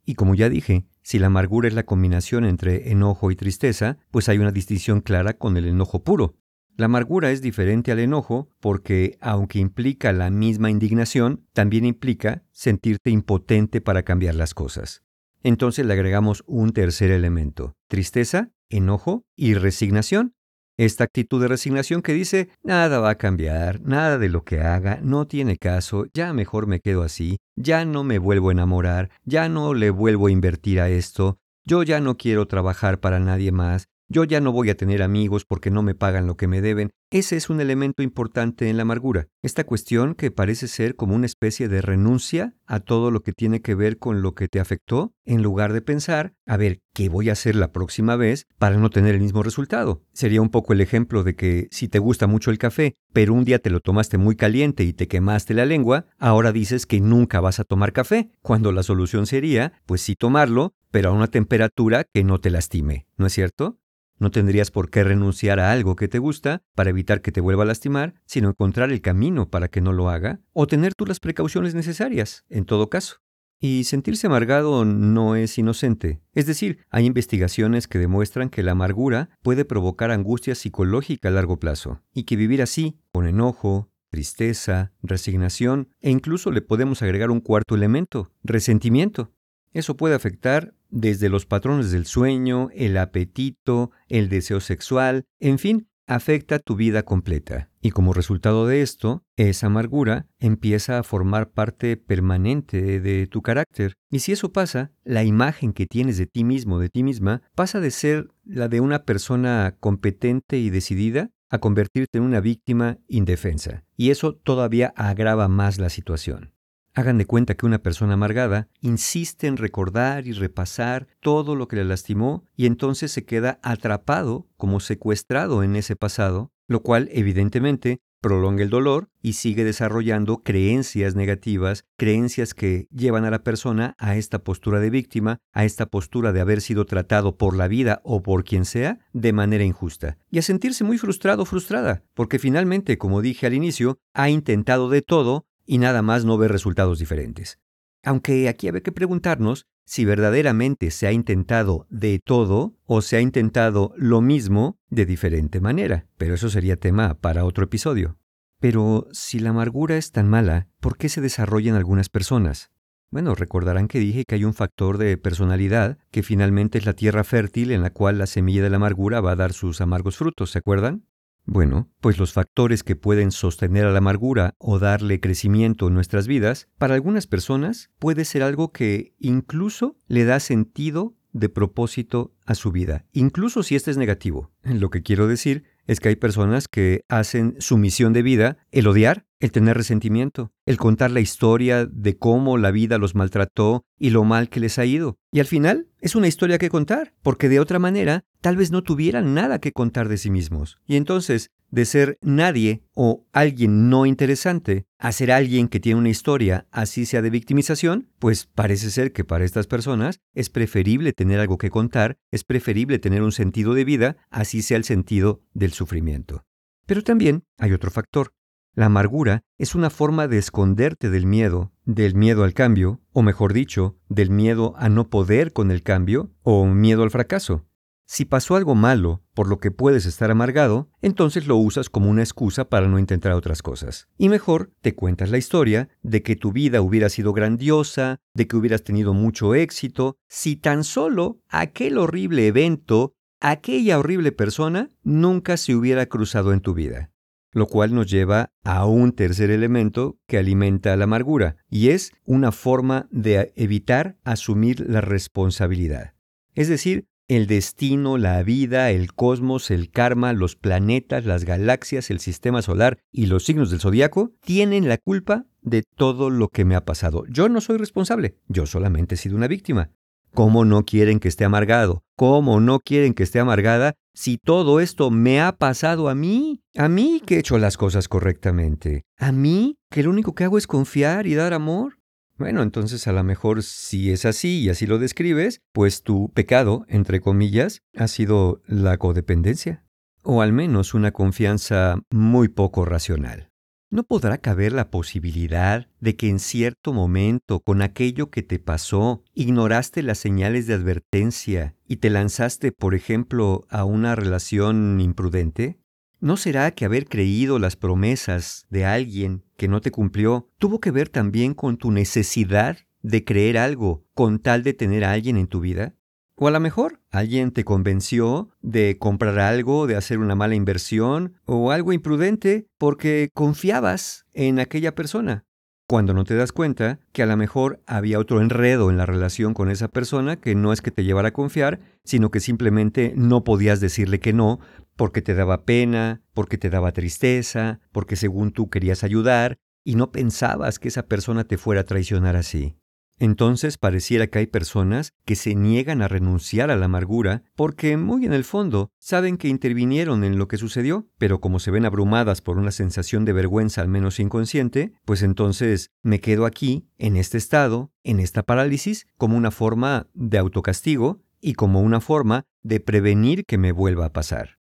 Y 0.06 0.14
como 0.14 0.36
ya 0.36 0.48
dije, 0.48 0.86
si 1.02 1.18
la 1.18 1.26
amargura 1.26 1.66
es 1.66 1.74
la 1.74 1.84
combinación 1.84 2.44
entre 2.44 2.92
enojo 2.92 3.32
y 3.32 3.36
tristeza, 3.36 3.98
pues 4.12 4.28
hay 4.28 4.38
una 4.38 4.52
distinción 4.52 5.00
clara 5.00 5.36
con 5.36 5.56
el 5.56 5.66
enojo 5.66 6.04
puro. 6.04 6.36
La 6.76 6.86
amargura 6.86 7.32
es 7.32 7.42
diferente 7.42 7.90
al 7.90 7.98
enojo 7.98 8.48
porque, 8.60 9.18
aunque 9.20 9.58
implica 9.58 10.12
la 10.12 10.30
misma 10.30 10.70
indignación, 10.70 11.44
también 11.52 11.84
implica 11.84 12.44
sentirte 12.52 13.10
impotente 13.10 13.80
para 13.80 14.04
cambiar 14.04 14.36
las 14.36 14.54
cosas. 14.54 15.02
Entonces 15.42 15.86
le 15.86 15.94
agregamos 15.94 16.44
un 16.46 16.72
tercer 16.72 17.10
elemento, 17.10 17.74
tristeza, 17.88 18.52
enojo 18.68 19.24
y 19.34 19.54
resignación, 19.54 20.34
esta 20.76 21.04
actitud 21.04 21.40
de 21.40 21.48
resignación 21.48 22.02
que 22.02 22.12
dice, 22.12 22.48
nada 22.62 22.98
va 23.00 23.10
a 23.10 23.18
cambiar, 23.18 23.80
nada 23.80 24.18
de 24.18 24.28
lo 24.28 24.44
que 24.44 24.60
haga, 24.60 24.98
no 25.02 25.26
tiene 25.26 25.56
caso, 25.56 26.06
ya 26.12 26.32
mejor 26.32 26.66
me 26.66 26.80
quedo 26.80 27.02
así, 27.02 27.38
ya 27.56 27.84
no 27.84 28.04
me 28.04 28.18
vuelvo 28.18 28.50
a 28.50 28.52
enamorar, 28.52 29.10
ya 29.24 29.48
no 29.48 29.74
le 29.74 29.90
vuelvo 29.90 30.26
a 30.26 30.30
invertir 30.30 30.80
a 30.80 30.88
esto, 30.88 31.38
yo 31.64 31.82
ya 31.82 32.00
no 32.00 32.16
quiero 32.16 32.46
trabajar 32.46 33.00
para 33.00 33.18
nadie 33.18 33.52
más, 33.52 33.88
yo 34.08 34.24
ya 34.24 34.40
no 34.40 34.52
voy 34.52 34.70
a 34.70 34.76
tener 34.76 35.02
amigos 35.02 35.44
porque 35.44 35.70
no 35.70 35.82
me 35.82 35.94
pagan 35.94 36.26
lo 36.26 36.36
que 36.36 36.46
me 36.46 36.60
deben. 36.60 36.90
Ese 37.10 37.36
es 37.36 37.50
un 37.50 37.60
elemento 37.60 38.02
importante 38.02 38.68
en 38.68 38.76
la 38.76 38.82
amargura. 38.82 39.28
Esta 39.42 39.64
cuestión 39.64 40.14
que 40.14 40.30
parece 40.30 40.68
ser 40.68 40.96
como 40.96 41.14
una 41.14 41.26
especie 41.26 41.68
de 41.68 41.80
renuncia 41.80 42.54
a 42.66 42.80
todo 42.80 43.10
lo 43.10 43.20
que 43.22 43.32
tiene 43.32 43.62
que 43.62 43.74
ver 43.74 43.98
con 43.98 44.22
lo 44.22 44.34
que 44.34 44.48
te 44.48 44.58
afectó, 44.58 45.12
en 45.24 45.42
lugar 45.42 45.72
de 45.72 45.82
pensar, 45.82 46.34
a 46.46 46.56
ver, 46.56 46.80
¿qué 46.94 47.08
voy 47.08 47.28
a 47.28 47.32
hacer 47.32 47.54
la 47.54 47.72
próxima 47.72 48.16
vez 48.16 48.46
para 48.58 48.76
no 48.76 48.90
tener 48.90 49.14
el 49.14 49.20
mismo 49.20 49.42
resultado? 49.42 50.02
Sería 50.12 50.42
un 50.42 50.50
poco 50.50 50.72
el 50.72 50.80
ejemplo 50.80 51.22
de 51.22 51.36
que 51.36 51.68
si 51.70 51.88
te 51.88 51.98
gusta 51.98 52.26
mucho 52.26 52.50
el 52.50 52.58
café, 52.58 52.96
pero 53.12 53.34
un 53.34 53.44
día 53.44 53.60
te 53.60 53.70
lo 53.70 53.80
tomaste 53.80 54.18
muy 54.18 54.34
caliente 54.34 54.82
y 54.84 54.92
te 54.92 55.08
quemaste 55.08 55.54
la 55.54 55.64
lengua, 55.64 56.06
ahora 56.18 56.52
dices 56.52 56.86
que 56.86 57.00
nunca 57.00 57.40
vas 57.40 57.60
a 57.60 57.64
tomar 57.64 57.92
café, 57.92 58.30
cuando 58.42 58.72
la 58.72 58.82
solución 58.82 59.26
sería, 59.26 59.72
pues 59.86 60.02
sí 60.02 60.16
tomarlo, 60.16 60.74
pero 60.90 61.10
a 61.10 61.12
una 61.12 61.28
temperatura 61.28 62.04
que 62.04 62.24
no 62.24 62.40
te 62.40 62.50
lastime, 62.50 63.06
¿no 63.16 63.26
es 63.26 63.32
cierto? 63.32 63.78
No 64.18 64.30
tendrías 64.30 64.70
por 64.70 64.90
qué 64.90 65.04
renunciar 65.04 65.60
a 65.60 65.72
algo 65.72 65.96
que 65.96 66.08
te 66.08 66.18
gusta 66.18 66.62
para 66.74 66.90
evitar 66.90 67.20
que 67.20 67.32
te 67.32 67.40
vuelva 67.40 67.64
a 67.64 67.66
lastimar, 67.66 68.14
sino 68.24 68.48
encontrar 68.48 68.90
el 68.90 69.02
camino 69.02 69.50
para 69.50 69.68
que 69.68 69.80
no 69.80 69.92
lo 69.92 70.08
haga 70.08 70.40
o 70.52 70.66
tener 70.66 70.94
tú 70.94 71.04
las 71.06 71.20
precauciones 71.20 71.74
necesarias, 71.74 72.44
en 72.48 72.64
todo 72.64 72.88
caso. 72.88 73.16
Y 73.58 73.84
sentirse 73.84 74.26
amargado 74.26 74.84
no 74.84 75.34
es 75.34 75.56
inocente. 75.56 76.20
Es 76.34 76.46
decir, 76.46 76.84
hay 76.90 77.06
investigaciones 77.06 77.88
que 77.88 77.98
demuestran 77.98 78.50
que 78.50 78.62
la 78.62 78.72
amargura 78.72 79.30
puede 79.42 79.64
provocar 79.64 80.10
angustia 80.10 80.54
psicológica 80.54 81.28
a 81.28 81.32
largo 81.32 81.58
plazo, 81.58 82.02
y 82.12 82.24
que 82.24 82.36
vivir 82.36 82.60
así, 82.60 82.98
con 83.12 83.26
enojo, 83.26 83.90
tristeza, 84.10 84.92
resignación, 85.02 85.88
e 86.00 86.10
incluso 86.10 86.50
le 86.50 86.60
podemos 86.60 87.02
agregar 87.02 87.30
un 87.30 87.40
cuarto 87.40 87.74
elemento, 87.74 88.30
resentimiento. 88.44 89.32
Eso 89.72 89.96
puede 89.96 90.14
afectar 90.14 90.74
desde 90.96 91.28
los 91.28 91.44
patrones 91.44 91.90
del 91.90 92.06
sueño, 92.06 92.70
el 92.74 92.96
apetito, 92.96 93.90
el 94.08 94.30
deseo 94.30 94.60
sexual, 94.60 95.24
en 95.40 95.58
fin, 95.58 95.88
afecta 96.06 96.58
tu 96.58 96.74
vida 96.74 97.02
completa. 97.02 97.68
Y 97.82 97.90
como 97.90 98.14
resultado 98.14 98.66
de 98.66 98.80
esto, 98.80 99.22
esa 99.36 99.66
amargura 99.66 100.26
empieza 100.38 100.98
a 100.98 101.02
formar 101.02 101.50
parte 101.50 101.98
permanente 101.98 103.00
de 103.00 103.26
tu 103.26 103.42
carácter. 103.42 103.92
Y 104.10 104.20
si 104.20 104.32
eso 104.32 104.52
pasa, 104.52 104.90
la 105.04 105.22
imagen 105.22 105.74
que 105.74 105.86
tienes 105.86 106.16
de 106.16 106.26
ti 106.26 106.44
mismo, 106.44 106.78
de 106.78 106.88
ti 106.88 107.02
misma, 107.02 107.42
pasa 107.54 107.80
de 107.80 107.90
ser 107.90 108.28
la 108.44 108.68
de 108.68 108.80
una 108.80 109.04
persona 109.04 109.76
competente 109.78 110.56
y 110.56 110.70
decidida 110.70 111.30
a 111.50 111.58
convertirte 111.58 112.18
en 112.18 112.24
una 112.24 112.40
víctima 112.40 112.98
indefensa. 113.06 113.84
Y 113.96 114.10
eso 114.10 114.34
todavía 114.34 114.94
agrava 114.96 115.46
más 115.48 115.78
la 115.78 115.90
situación. 115.90 116.55
Hagan 116.96 117.18
de 117.18 117.26
cuenta 117.26 117.54
que 117.56 117.66
una 117.66 117.82
persona 117.82 118.14
amargada 118.14 118.68
insiste 118.80 119.48
en 119.48 119.58
recordar 119.58 120.26
y 120.26 120.32
repasar 120.32 121.06
todo 121.20 121.54
lo 121.54 121.68
que 121.68 121.76
le 121.76 121.84
lastimó 121.84 122.46
y 122.56 122.64
entonces 122.64 123.12
se 123.12 123.26
queda 123.26 123.60
atrapado 123.62 124.48
como 124.56 124.80
secuestrado 124.80 125.62
en 125.62 125.76
ese 125.76 125.94
pasado, 125.94 126.52
lo 126.68 126.80
cual 126.80 127.10
evidentemente 127.12 128.00
prolonga 128.22 128.62
el 128.62 128.70
dolor 128.70 129.10
y 129.20 129.34
sigue 129.34 129.62
desarrollando 129.62 130.38
creencias 130.38 131.14
negativas, 131.14 131.84
creencias 131.98 132.54
que 132.54 132.88
llevan 132.90 133.26
a 133.26 133.30
la 133.30 133.42
persona 133.42 133.94
a 133.98 134.16
esta 134.16 134.38
postura 134.38 134.80
de 134.80 134.88
víctima, 134.88 135.38
a 135.52 135.64
esta 135.64 135.86
postura 135.86 136.32
de 136.32 136.40
haber 136.40 136.62
sido 136.62 136.86
tratado 136.86 137.36
por 137.36 137.56
la 137.56 137.68
vida 137.68 138.00
o 138.04 138.22
por 138.22 138.42
quien 138.42 138.64
sea 138.64 139.00
de 139.12 139.34
manera 139.34 139.64
injusta, 139.64 140.16
y 140.30 140.38
a 140.38 140.42
sentirse 140.42 140.82
muy 140.82 140.96
frustrado 140.98 141.42
o 141.42 141.46
frustrada, 141.46 142.02
porque 142.14 142.38
finalmente, 142.38 142.96
como 142.98 143.20
dije 143.20 143.46
al 143.46 143.54
inicio, 143.54 143.98
ha 144.14 144.30
intentado 144.30 144.88
de 144.88 145.02
todo 145.02 145.45
y 145.66 145.78
nada 145.78 146.02
más 146.02 146.24
no 146.24 146.38
ver 146.38 146.52
resultados 146.52 146.98
diferentes. 146.98 147.58
Aunque 148.02 148.48
aquí 148.48 148.68
hay 148.68 148.80
que 148.80 148.92
preguntarnos 148.92 149.66
si 149.84 150.04
verdaderamente 150.04 150.90
se 150.90 151.06
ha 151.06 151.12
intentado 151.12 151.86
de 151.90 152.20
todo 152.24 152.74
o 152.84 153.02
se 153.02 153.16
ha 153.16 153.20
intentado 153.20 153.92
lo 153.96 154.20
mismo 154.20 154.78
de 154.90 155.06
diferente 155.06 155.60
manera, 155.60 156.06
pero 156.16 156.34
eso 156.34 156.48
sería 156.48 156.76
tema 156.76 157.14
para 157.14 157.44
otro 157.44 157.64
episodio. 157.64 158.18
Pero 158.58 159.06
si 159.12 159.38
la 159.38 159.50
amargura 159.50 159.96
es 159.96 160.12
tan 160.12 160.28
mala, 160.28 160.68
¿por 160.80 160.96
qué 160.96 161.08
se 161.08 161.20
desarrolla 161.20 161.70
en 161.70 161.76
algunas 161.76 162.08
personas? 162.08 162.70
Bueno, 163.10 163.34
recordarán 163.34 163.86
que 163.86 164.00
dije 164.00 164.24
que 164.26 164.34
hay 164.34 164.44
un 164.44 164.54
factor 164.54 164.98
de 164.98 165.16
personalidad 165.16 165.98
que 166.10 166.24
finalmente 166.24 166.78
es 166.78 166.86
la 166.86 166.92
tierra 166.92 167.22
fértil 167.22 167.70
en 167.70 167.82
la 167.82 167.90
cual 167.90 168.18
la 168.18 168.26
semilla 168.26 168.62
de 168.62 168.70
la 168.70 168.76
amargura 168.76 169.20
va 169.20 169.32
a 169.32 169.36
dar 169.36 169.52
sus 169.52 169.80
amargos 169.80 170.16
frutos, 170.16 170.50
¿se 170.50 170.58
acuerdan? 170.58 171.05
Bueno, 171.46 171.88
pues 172.00 172.18
los 172.18 172.32
factores 172.32 172.82
que 172.82 172.96
pueden 172.96 173.30
sostener 173.30 173.86
a 173.86 173.92
la 173.92 173.98
amargura 173.98 174.54
o 174.58 174.80
darle 174.80 175.20
crecimiento 175.20 175.86
en 175.86 175.94
nuestras 175.94 176.26
vidas, 176.26 176.68
para 176.76 176.94
algunas 176.94 177.28
personas 177.28 177.90
puede 178.00 178.24
ser 178.24 178.42
algo 178.42 178.72
que 178.72 179.14
incluso 179.18 179.96
le 180.08 180.24
da 180.24 180.40
sentido 180.40 181.14
de 181.32 181.48
propósito 181.48 182.34
a 182.46 182.54
su 182.54 182.72
vida, 182.72 183.04
incluso 183.12 183.62
si 183.62 183.76
este 183.76 183.90
es 183.90 183.96
negativo. 183.96 184.50
Lo 184.62 184.90
que 184.90 185.02
quiero 185.02 185.28
decir 185.28 185.64
es 185.86 186.00
que 186.00 186.08
hay 186.08 186.16
personas 186.16 186.66
que 186.66 187.02
hacen 187.08 187.54
su 187.60 187.76
misión 187.76 188.12
de 188.12 188.22
vida 188.22 188.58
el 188.72 188.88
odiar, 188.88 189.26
el 189.40 189.52
tener 189.52 189.76
resentimiento, 189.76 190.52
el 190.64 190.76
contar 190.76 191.10
la 191.10 191.20
historia 191.20 191.86
de 191.86 192.16
cómo 192.16 192.56
la 192.58 192.70
vida 192.70 192.98
los 192.98 193.14
maltrató 193.14 193.84
y 193.98 194.10
lo 194.10 194.24
mal 194.24 194.48
que 194.48 194.60
les 194.60 194.78
ha 194.78 194.84
ido. 194.84 195.18
Y 195.30 195.40
al 195.40 195.46
final 195.46 195.88
es 196.00 196.14
una 196.14 196.28
historia 196.28 196.58
que 196.58 196.70
contar, 196.70 197.12
porque 197.22 197.48
de 197.48 197.60
otra 197.60 197.78
manera 197.78 198.24
tal 198.40 198.56
vez 198.56 198.70
no 198.70 198.82
tuvieran 198.82 199.34
nada 199.34 199.58
que 199.58 199.72
contar 199.72 200.08
de 200.08 200.18
sí 200.18 200.30
mismos. 200.30 200.78
Y 200.86 200.96
entonces, 200.96 201.50
de 201.70 201.84
ser 201.84 202.18
nadie 202.22 202.82
o 202.94 203.26
alguien 203.32 203.90
no 203.90 204.06
interesante 204.06 204.86
a 204.98 205.12
ser 205.12 205.32
alguien 205.32 205.68
que 205.68 205.80
tiene 205.80 205.98
una 205.98 206.08
historia, 206.08 206.66
así 206.70 207.06
sea 207.06 207.22
de 207.22 207.30
victimización, 207.30 208.08
pues 208.18 208.46
parece 208.46 208.90
ser 208.90 209.12
que 209.12 209.24
para 209.24 209.44
estas 209.44 209.66
personas 209.66 210.20
es 210.32 210.48
preferible 210.48 211.12
tener 211.12 211.40
algo 211.40 211.58
que 211.58 211.70
contar, 211.70 212.18
es 212.30 212.44
preferible 212.44 212.98
tener 212.98 213.22
un 213.22 213.32
sentido 213.32 213.74
de 213.74 213.84
vida, 213.84 214.16
así 214.30 214.62
sea 214.62 214.76
el 214.76 214.84
sentido 214.84 215.42
del 215.52 215.72
sufrimiento. 215.72 216.44
Pero 216.86 217.02
también 217.02 217.42
hay 217.58 217.72
otro 217.72 217.90
factor. 217.90 218.32
La 218.76 218.86
amargura 218.86 219.42
es 219.56 219.74
una 219.74 219.88
forma 219.88 220.28
de 220.28 220.36
esconderte 220.36 221.08
del 221.08 221.24
miedo, 221.24 221.72
del 221.86 222.14
miedo 222.14 222.44
al 222.44 222.52
cambio, 222.52 223.00
o 223.14 223.22
mejor 223.22 223.54
dicho, 223.54 223.96
del 224.10 224.28
miedo 224.28 224.74
a 224.76 224.90
no 224.90 225.08
poder 225.08 225.54
con 225.54 225.70
el 225.70 225.82
cambio, 225.82 226.30
o 226.42 226.66
miedo 226.66 227.02
al 227.02 227.10
fracaso. 227.10 227.64
Si 228.04 228.26
pasó 228.26 228.54
algo 228.54 228.74
malo, 228.74 229.22
por 229.32 229.48
lo 229.48 229.60
que 229.60 229.70
puedes 229.70 230.04
estar 230.04 230.30
amargado, 230.30 230.90
entonces 231.00 231.46
lo 231.46 231.56
usas 231.56 231.88
como 231.88 232.10
una 232.10 232.22
excusa 232.22 232.68
para 232.68 232.86
no 232.86 232.98
intentar 232.98 233.32
otras 233.32 233.62
cosas. 233.62 234.08
Y 234.18 234.28
mejor 234.28 234.70
te 234.82 234.94
cuentas 234.94 235.30
la 235.30 235.38
historia 235.38 235.88
de 236.02 236.22
que 236.22 236.36
tu 236.36 236.52
vida 236.52 236.82
hubiera 236.82 237.08
sido 237.08 237.32
grandiosa, 237.32 238.18
de 238.34 238.46
que 238.46 238.56
hubieras 238.56 238.84
tenido 238.84 239.14
mucho 239.14 239.54
éxito, 239.54 240.18
si 240.28 240.54
tan 240.54 240.84
solo 240.84 241.40
aquel 241.48 241.96
horrible 241.96 242.46
evento 242.46 243.14
aquella 243.40 243.98
horrible 243.98 244.32
persona 244.32 244.90
nunca 245.02 245.56
se 245.56 245.74
hubiera 245.74 246.06
cruzado 246.06 246.52
en 246.52 246.60
tu 246.60 246.74
vida. 246.74 247.10
Lo 247.56 247.68
cual 247.68 247.94
nos 247.94 248.10
lleva 248.10 248.52
a 248.64 248.84
un 248.84 249.12
tercer 249.12 249.50
elemento 249.50 250.18
que 250.26 250.36
alimenta 250.36 250.94
la 250.94 251.04
amargura, 251.04 251.56
y 251.70 251.88
es 251.88 252.12
una 252.26 252.52
forma 252.52 253.08
de 253.10 253.54
evitar 253.56 254.18
asumir 254.24 254.84
la 254.86 255.00
responsabilidad. 255.00 256.12
Es 256.54 256.68
decir, 256.68 257.06
el 257.28 257.46
destino, 257.46 258.18
la 258.18 258.42
vida, 258.42 258.90
el 258.90 259.14
cosmos, 259.14 259.70
el 259.70 259.90
karma, 259.90 260.34
los 260.34 260.54
planetas, 260.54 261.24
las 261.24 261.46
galaxias, 261.46 262.10
el 262.10 262.20
sistema 262.20 262.60
solar 262.60 262.98
y 263.10 263.24
los 263.24 263.46
signos 263.46 263.70
del 263.70 263.80
zodiaco 263.80 264.34
tienen 264.44 264.86
la 264.86 264.98
culpa 264.98 265.46
de 265.62 265.82
todo 265.96 266.28
lo 266.28 266.48
que 266.48 266.66
me 266.66 266.74
ha 266.74 266.84
pasado. 266.84 267.24
Yo 267.30 267.48
no 267.48 267.62
soy 267.62 267.78
responsable, 267.78 268.36
yo 268.48 268.66
solamente 268.66 269.14
he 269.14 269.18
sido 269.18 269.34
una 269.34 269.48
víctima. 269.48 269.92
¿Cómo 270.34 270.66
no 270.66 270.84
quieren 270.84 271.20
que 271.20 271.28
esté 271.28 271.46
amargado? 271.46 272.04
¿Cómo 272.16 272.60
no 272.60 272.80
quieren 272.80 273.14
que 273.14 273.22
esté 273.22 273.40
amargada 273.40 273.94
si 274.16 274.38
todo 274.38 274.80
esto 274.80 275.10
me 275.10 275.40
ha 275.40 275.52
pasado 275.52 276.08
a 276.08 276.14
mí? 276.14 276.62
A 276.74 276.88
mí 276.88 277.22
que 277.24 277.36
he 277.36 277.38
hecho 277.38 277.58
las 277.58 277.76
cosas 277.76 278.08
correctamente. 278.08 279.04
A 279.18 279.30
mí 279.30 279.76
que 279.90 280.02
lo 280.02 280.10
único 280.10 280.34
que 280.34 280.44
hago 280.44 280.56
es 280.58 280.66
confiar 280.66 281.26
y 281.26 281.34
dar 281.34 281.52
amor. 281.52 281.98
Bueno, 282.38 282.62
entonces 282.62 283.06
a 283.06 283.12
lo 283.12 283.22
mejor 283.22 283.62
si 283.62 284.10
es 284.10 284.24
así 284.24 284.60
y 284.60 284.68
así 284.70 284.86
lo 284.86 284.98
describes, 284.98 285.60
pues 285.72 286.02
tu 286.02 286.30
pecado, 286.32 286.86
entre 286.88 287.20
comillas, 287.20 287.82
ha 287.94 288.08
sido 288.08 288.62
la 288.66 288.96
codependencia. 288.96 289.84
O 290.22 290.42
al 290.42 290.52
menos 290.52 290.94
una 290.94 291.12
confianza 291.12 292.00
muy 292.10 292.48
poco 292.48 292.84
racional. 292.84 293.50
¿No 293.88 294.02
podrá 294.02 294.38
caber 294.38 294.72
la 294.72 294.90
posibilidad 294.90 295.86
de 296.00 296.16
que 296.16 296.28
en 296.28 296.40
cierto 296.40 296.92
momento, 296.92 297.60
con 297.60 297.82
aquello 297.82 298.30
que 298.30 298.42
te 298.42 298.58
pasó, 298.58 299.22
ignoraste 299.32 300.02
las 300.02 300.18
señales 300.18 300.66
de 300.66 300.74
advertencia 300.74 301.76
y 301.86 301.96
te 301.96 302.10
lanzaste, 302.10 302.72
por 302.72 302.96
ejemplo, 302.96 303.64
a 303.70 303.84
una 303.84 304.16
relación 304.16 305.00
imprudente? 305.00 305.78
¿No 306.18 306.36
será 306.36 306.72
que 306.72 306.84
haber 306.84 307.06
creído 307.06 307.60
las 307.60 307.76
promesas 307.76 308.66
de 308.70 308.84
alguien 308.84 309.44
que 309.56 309.68
no 309.68 309.80
te 309.80 309.92
cumplió 309.92 310.50
tuvo 310.58 310.80
que 310.80 310.90
ver 310.90 311.08
también 311.08 311.54
con 311.54 311.76
tu 311.76 311.92
necesidad 311.92 312.78
de 313.02 313.24
creer 313.24 313.56
algo 313.56 314.04
con 314.14 314.40
tal 314.40 314.64
de 314.64 314.74
tener 314.74 315.04
a 315.04 315.12
alguien 315.12 315.36
en 315.36 315.46
tu 315.46 315.60
vida? 315.60 315.94
O 316.38 316.48
a 316.48 316.50
lo 316.50 316.60
mejor 316.60 317.00
alguien 317.10 317.50
te 317.50 317.64
convenció 317.64 318.50
de 318.60 318.98
comprar 318.98 319.38
algo, 319.38 319.86
de 319.86 319.96
hacer 319.96 320.18
una 320.18 320.34
mala 320.34 320.54
inversión 320.54 321.36
o 321.46 321.70
algo 321.70 321.94
imprudente 321.94 322.66
porque 322.76 323.30
confiabas 323.32 324.26
en 324.34 324.60
aquella 324.60 324.94
persona. 324.94 325.46
Cuando 325.88 326.12
no 326.12 326.24
te 326.24 326.34
das 326.34 326.52
cuenta 326.52 327.00
que 327.12 327.22
a 327.22 327.26
lo 327.26 327.38
mejor 327.38 327.80
había 327.86 328.18
otro 328.18 328.42
enredo 328.42 328.90
en 328.90 328.98
la 328.98 329.06
relación 329.06 329.54
con 329.54 329.70
esa 329.70 329.88
persona 329.88 330.36
que 330.36 330.54
no 330.54 330.74
es 330.74 330.82
que 330.82 330.90
te 330.90 331.04
llevara 331.04 331.28
a 331.28 331.32
confiar, 331.32 331.80
sino 332.04 332.30
que 332.30 332.40
simplemente 332.40 333.14
no 333.16 333.42
podías 333.42 333.80
decirle 333.80 334.20
que 334.20 334.34
no 334.34 334.60
porque 334.94 335.22
te 335.22 335.34
daba 335.34 335.64
pena, 335.64 336.22
porque 336.34 336.58
te 336.58 336.68
daba 336.68 336.92
tristeza, 336.92 337.80
porque 337.92 338.16
según 338.16 338.52
tú 338.52 338.68
querías 338.68 339.04
ayudar 339.04 339.56
y 339.84 339.94
no 339.94 340.12
pensabas 340.12 340.78
que 340.78 340.88
esa 340.88 341.06
persona 341.06 341.44
te 341.44 341.56
fuera 341.56 341.82
a 341.82 341.84
traicionar 341.84 342.36
así. 342.36 342.76
Entonces 343.18 343.78
pareciera 343.78 344.26
que 344.26 344.40
hay 344.40 344.46
personas 344.46 345.14
que 345.24 345.36
se 345.36 345.54
niegan 345.54 346.02
a 346.02 346.08
renunciar 346.08 346.70
a 346.70 346.76
la 346.76 346.84
amargura 346.84 347.44
porque 347.54 347.96
muy 347.96 348.26
en 348.26 348.34
el 348.34 348.44
fondo 348.44 348.90
saben 348.98 349.38
que 349.38 349.48
intervinieron 349.48 350.22
en 350.22 350.38
lo 350.38 350.48
que 350.48 350.58
sucedió, 350.58 351.08
pero 351.16 351.40
como 351.40 351.58
se 351.58 351.70
ven 351.70 351.86
abrumadas 351.86 352.42
por 352.42 352.58
una 352.58 352.72
sensación 352.72 353.24
de 353.24 353.32
vergüenza 353.32 353.80
al 353.80 353.88
menos 353.88 354.20
inconsciente, 354.20 354.92
pues 355.06 355.22
entonces 355.22 355.90
me 356.02 356.20
quedo 356.20 356.44
aquí, 356.44 356.88
en 356.98 357.16
este 357.16 357.38
estado, 357.38 357.90
en 358.04 358.20
esta 358.20 358.42
parálisis, 358.42 359.06
como 359.16 359.36
una 359.36 359.50
forma 359.50 360.08
de 360.12 360.38
autocastigo 360.38 361.22
y 361.40 361.54
como 361.54 361.80
una 361.80 362.00
forma 362.00 362.44
de 362.62 362.80
prevenir 362.80 363.44
que 363.46 363.56
me 363.56 363.72
vuelva 363.72 364.06
a 364.06 364.12
pasar. 364.12 364.58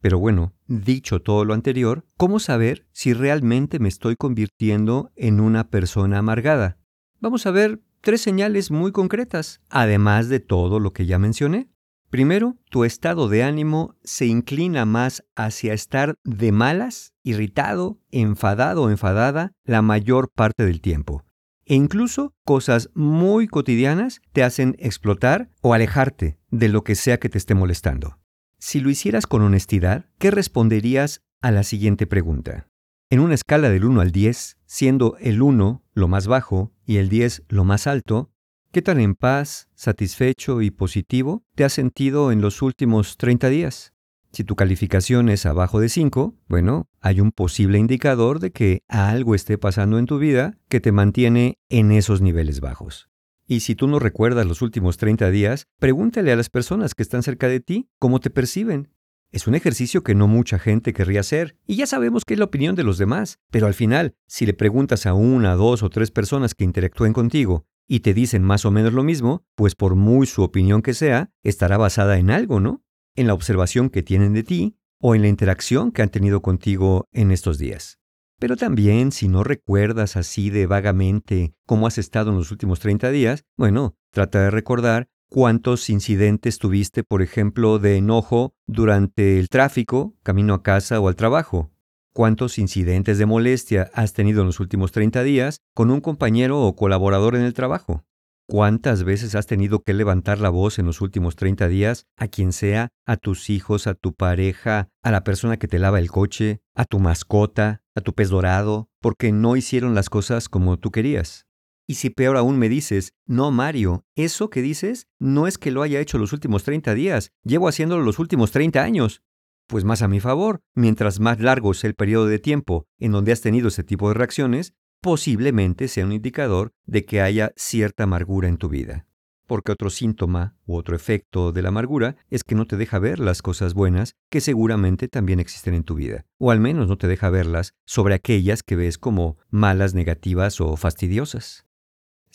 Pero 0.00 0.18
bueno, 0.18 0.52
dicho 0.66 1.22
todo 1.22 1.44
lo 1.44 1.54
anterior, 1.54 2.06
¿cómo 2.16 2.38
saber 2.38 2.86
si 2.92 3.14
realmente 3.14 3.78
me 3.78 3.88
estoy 3.88 4.16
convirtiendo 4.16 5.12
en 5.16 5.40
una 5.40 5.70
persona 5.70 6.18
amargada? 6.18 6.78
Vamos 7.24 7.46
a 7.46 7.52
ver 7.52 7.80
tres 8.02 8.20
señales 8.20 8.70
muy 8.70 8.92
concretas, 8.92 9.62
además 9.70 10.28
de 10.28 10.40
todo 10.40 10.78
lo 10.78 10.92
que 10.92 11.06
ya 11.06 11.18
mencioné. 11.18 11.70
Primero, 12.10 12.58
tu 12.68 12.84
estado 12.84 13.30
de 13.30 13.42
ánimo 13.42 13.96
se 14.04 14.26
inclina 14.26 14.84
más 14.84 15.24
hacia 15.34 15.72
estar 15.72 16.16
de 16.22 16.52
malas, 16.52 17.14
irritado, 17.22 17.98
enfadado 18.10 18.82
o 18.82 18.90
enfadada 18.90 19.52
la 19.64 19.80
mayor 19.80 20.32
parte 20.34 20.66
del 20.66 20.82
tiempo. 20.82 21.24
E 21.64 21.74
incluso 21.74 22.34
cosas 22.44 22.90
muy 22.92 23.48
cotidianas 23.48 24.20
te 24.34 24.42
hacen 24.42 24.76
explotar 24.78 25.48
o 25.62 25.72
alejarte 25.72 26.38
de 26.50 26.68
lo 26.68 26.84
que 26.84 26.94
sea 26.94 27.18
que 27.18 27.30
te 27.30 27.38
esté 27.38 27.54
molestando. 27.54 28.18
Si 28.58 28.80
lo 28.80 28.90
hicieras 28.90 29.26
con 29.26 29.40
honestidad, 29.40 30.10
¿qué 30.18 30.30
responderías 30.30 31.22
a 31.40 31.50
la 31.52 31.62
siguiente 31.62 32.06
pregunta? 32.06 32.68
En 33.08 33.20
una 33.20 33.34
escala 33.34 33.70
del 33.70 33.86
1 33.86 34.02
al 34.02 34.12
10, 34.12 34.58
siendo 34.66 35.16
el 35.20 35.40
1 35.40 35.82
lo 35.94 36.08
más 36.08 36.26
bajo 36.26 36.73
y 36.86 36.96
el 36.96 37.08
10 37.08 37.44
lo 37.48 37.64
más 37.64 37.86
alto, 37.86 38.30
¿qué 38.72 38.82
tan 38.82 39.00
en 39.00 39.14
paz, 39.14 39.68
satisfecho 39.74 40.62
y 40.62 40.70
positivo 40.70 41.44
te 41.54 41.64
has 41.64 41.72
sentido 41.72 42.32
en 42.32 42.40
los 42.40 42.62
últimos 42.62 43.16
30 43.16 43.48
días? 43.48 43.92
Si 44.32 44.42
tu 44.42 44.56
calificación 44.56 45.28
es 45.28 45.46
abajo 45.46 45.78
de 45.78 45.88
5, 45.88 46.34
bueno, 46.48 46.88
hay 47.00 47.20
un 47.20 47.30
posible 47.30 47.78
indicador 47.78 48.40
de 48.40 48.50
que 48.50 48.82
algo 48.88 49.34
esté 49.34 49.58
pasando 49.58 49.98
en 49.98 50.06
tu 50.06 50.18
vida 50.18 50.58
que 50.68 50.80
te 50.80 50.90
mantiene 50.90 51.58
en 51.68 51.92
esos 51.92 52.20
niveles 52.20 52.60
bajos. 52.60 53.08
Y 53.46 53.60
si 53.60 53.74
tú 53.74 53.86
no 53.86 53.98
recuerdas 53.98 54.46
los 54.46 54.62
últimos 54.62 54.96
30 54.96 55.30
días, 55.30 55.66
pregúntale 55.78 56.32
a 56.32 56.36
las 56.36 56.48
personas 56.48 56.94
que 56.94 57.02
están 57.02 57.22
cerca 57.22 57.46
de 57.46 57.60
ti 57.60 57.88
cómo 57.98 58.18
te 58.18 58.30
perciben 58.30 58.93
es 59.34 59.48
un 59.48 59.56
ejercicio 59.56 60.04
que 60.04 60.14
no 60.14 60.28
mucha 60.28 60.60
gente 60.60 60.92
querría 60.92 61.18
hacer, 61.18 61.56
y 61.66 61.74
ya 61.74 61.88
sabemos 61.88 62.24
que 62.24 62.34
es 62.34 62.38
la 62.38 62.44
opinión 62.44 62.76
de 62.76 62.84
los 62.84 62.98
demás, 62.98 63.40
pero 63.50 63.66
al 63.66 63.74
final, 63.74 64.14
si 64.28 64.46
le 64.46 64.54
preguntas 64.54 65.06
a 65.06 65.14
una, 65.14 65.56
dos 65.56 65.82
o 65.82 65.90
tres 65.90 66.12
personas 66.12 66.54
que 66.54 66.62
interactúen 66.62 67.12
contigo 67.12 67.66
y 67.88 68.00
te 68.00 68.14
dicen 68.14 68.44
más 68.44 68.64
o 68.64 68.70
menos 68.70 68.92
lo 68.92 69.02
mismo, 69.02 69.44
pues 69.56 69.74
por 69.74 69.96
muy 69.96 70.28
su 70.28 70.44
opinión 70.44 70.82
que 70.82 70.94
sea, 70.94 71.32
estará 71.42 71.76
basada 71.76 72.16
en 72.18 72.30
algo, 72.30 72.60
¿no? 72.60 72.84
En 73.16 73.26
la 73.26 73.34
observación 73.34 73.90
que 73.90 74.04
tienen 74.04 74.34
de 74.34 74.44
ti 74.44 74.76
o 75.00 75.16
en 75.16 75.22
la 75.22 75.28
interacción 75.28 75.90
que 75.90 76.02
han 76.02 76.10
tenido 76.10 76.40
contigo 76.40 77.08
en 77.10 77.32
estos 77.32 77.58
días. 77.58 77.98
Pero 78.38 78.56
también, 78.56 79.10
si 79.10 79.26
no 79.26 79.42
recuerdas 79.42 80.16
así 80.16 80.48
de 80.48 80.66
vagamente 80.66 81.56
cómo 81.66 81.88
has 81.88 81.98
estado 81.98 82.30
en 82.30 82.36
los 82.36 82.52
últimos 82.52 82.78
30 82.78 83.10
días, 83.10 83.44
bueno, 83.56 83.96
trata 84.12 84.42
de 84.42 84.50
recordar 84.52 85.08
¿Cuántos 85.34 85.90
incidentes 85.90 86.60
tuviste, 86.60 87.02
por 87.02 87.20
ejemplo, 87.20 87.80
de 87.80 87.96
enojo 87.96 88.54
durante 88.68 89.40
el 89.40 89.48
tráfico, 89.48 90.14
camino 90.22 90.54
a 90.54 90.62
casa 90.62 91.00
o 91.00 91.08
al 91.08 91.16
trabajo? 91.16 91.72
¿Cuántos 92.14 92.56
incidentes 92.56 93.18
de 93.18 93.26
molestia 93.26 93.90
has 93.94 94.12
tenido 94.12 94.42
en 94.42 94.46
los 94.46 94.60
últimos 94.60 94.92
30 94.92 95.24
días 95.24 95.58
con 95.74 95.90
un 95.90 96.00
compañero 96.00 96.62
o 96.62 96.76
colaborador 96.76 97.34
en 97.34 97.42
el 97.42 97.52
trabajo? 97.52 98.04
¿Cuántas 98.46 99.02
veces 99.02 99.34
has 99.34 99.48
tenido 99.48 99.82
que 99.82 99.92
levantar 99.92 100.38
la 100.38 100.50
voz 100.50 100.78
en 100.78 100.86
los 100.86 101.00
últimos 101.00 101.34
30 101.34 101.66
días 101.66 102.06
a 102.16 102.28
quien 102.28 102.52
sea, 102.52 102.90
a 103.04 103.16
tus 103.16 103.50
hijos, 103.50 103.88
a 103.88 103.94
tu 103.94 104.14
pareja, 104.14 104.88
a 105.02 105.10
la 105.10 105.24
persona 105.24 105.56
que 105.56 105.66
te 105.66 105.80
lava 105.80 105.98
el 105.98 106.12
coche, 106.12 106.60
a 106.76 106.84
tu 106.84 107.00
mascota, 107.00 107.82
a 107.96 108.02
tu 108.02 108.14
pez 108.14 108.28
dorado, 108.28 108.88
porque 109.00 109.32
no 109.32 109.56
hicieron 109.56 109.96
las 109.96 110.10
cosas 110.10 110.48
como 110.48 110.76
tú 110.76 110.92
querías? 110.92 111.48
Y 111.86 111.96
si 111.96 112.10
peor 112.10 112.36
aún 112.36 112.58
me 112.58 112.68
dices, 112.68 113.12
no 113.26 113.50
Mario, 113.50 114.04
eso 114.16 114.48
que 114.48 114.62
dices 114.62 115.06
no 115.18 115.46
es 115.46 115.58
que 115.58 115.70
lo 115.70 115.82
haya 115.82 116.00
hecho 116.00 116.18
los 116.18 116.32
últimos 116.32 116.64
30 116.64 116.94
días, 116.94 117.32
llevo 117.42 117.68
haciéndolo 117.68 118.02
los 118.02 118.18
últimos 118.18 118.52
30 118.52 118.82
años. 118.82 119.22
Pues 119.66 119.84
más 119.84 120.02
a 120.02 120.08
mi 120.08 120.20
favor, 120.20 120.62
mientras 120.74 121.20
más 121.20 121.40
largo 121.40 121.74
sea 121.74 121.88
el 121.88 121.94
periodo 121.94 122.26
de 122.26 122.38
tiempo 122.38 122.86
en 122.98 123.12
donde 123.12 123.32
has 123.32 123.40
tenido 123.40 123.68
ese 123.68 123.82
tipo 123.82 124.08
de 124.08 124.14
reacciones, 124.14 124.74
posiblemente 125.00 125.88
sea 125.88 126.06
un 126.06 126.12
indicador 126.12 126.72
de 126.86 127.04
que 127.04 127.20
haya 127.20 127.52
cierta 127.56 128.04
amargura 128.04 128.48
en 128.48 128.56
tu 128.56 128.70
vida. 128.70 129.06
Porque 129.46 129.72
otro 129.72 129.90
síntoma 129.90 130.56
u 130.64 130.76
otro 130.76 130.96
efecto 130.96 131.52
de 131.52 131.60
la 131.60 131.68
amargura 131.68 132.16
es 132.30 132.44
que 132.44 132.54
no 132.54 132.66
te 132.66 132.78
deja 132.78 132.98
ver 132.98 133.18
las 133.18 133.42
cosas 133.42 133.74
buenas 133.74 134.16
que 134.30 134.40
seguramente 134.40 135.08
también 135.08 135.40
existen 135.40 135.74
en 135.74 135.84
tu 135.84 135.94
vida, 135.94 136.24
o 136.38 136.50
al 136.50 136.60
menos 136.60 136.88
no 136.88 136.96
te 136.96 137.08
deja 137.08 137.28
verlas 137.28 137.74
sobre 137.84 138.14
aquellas 138.14 138.62
que 138.62 138.76
ves 138.76 138.96
como 138.96 139.36
malas, 139.50 139.92
negativas 139.92 140.62
o 140.62 140.74
fastidiosas. 140.78 141.63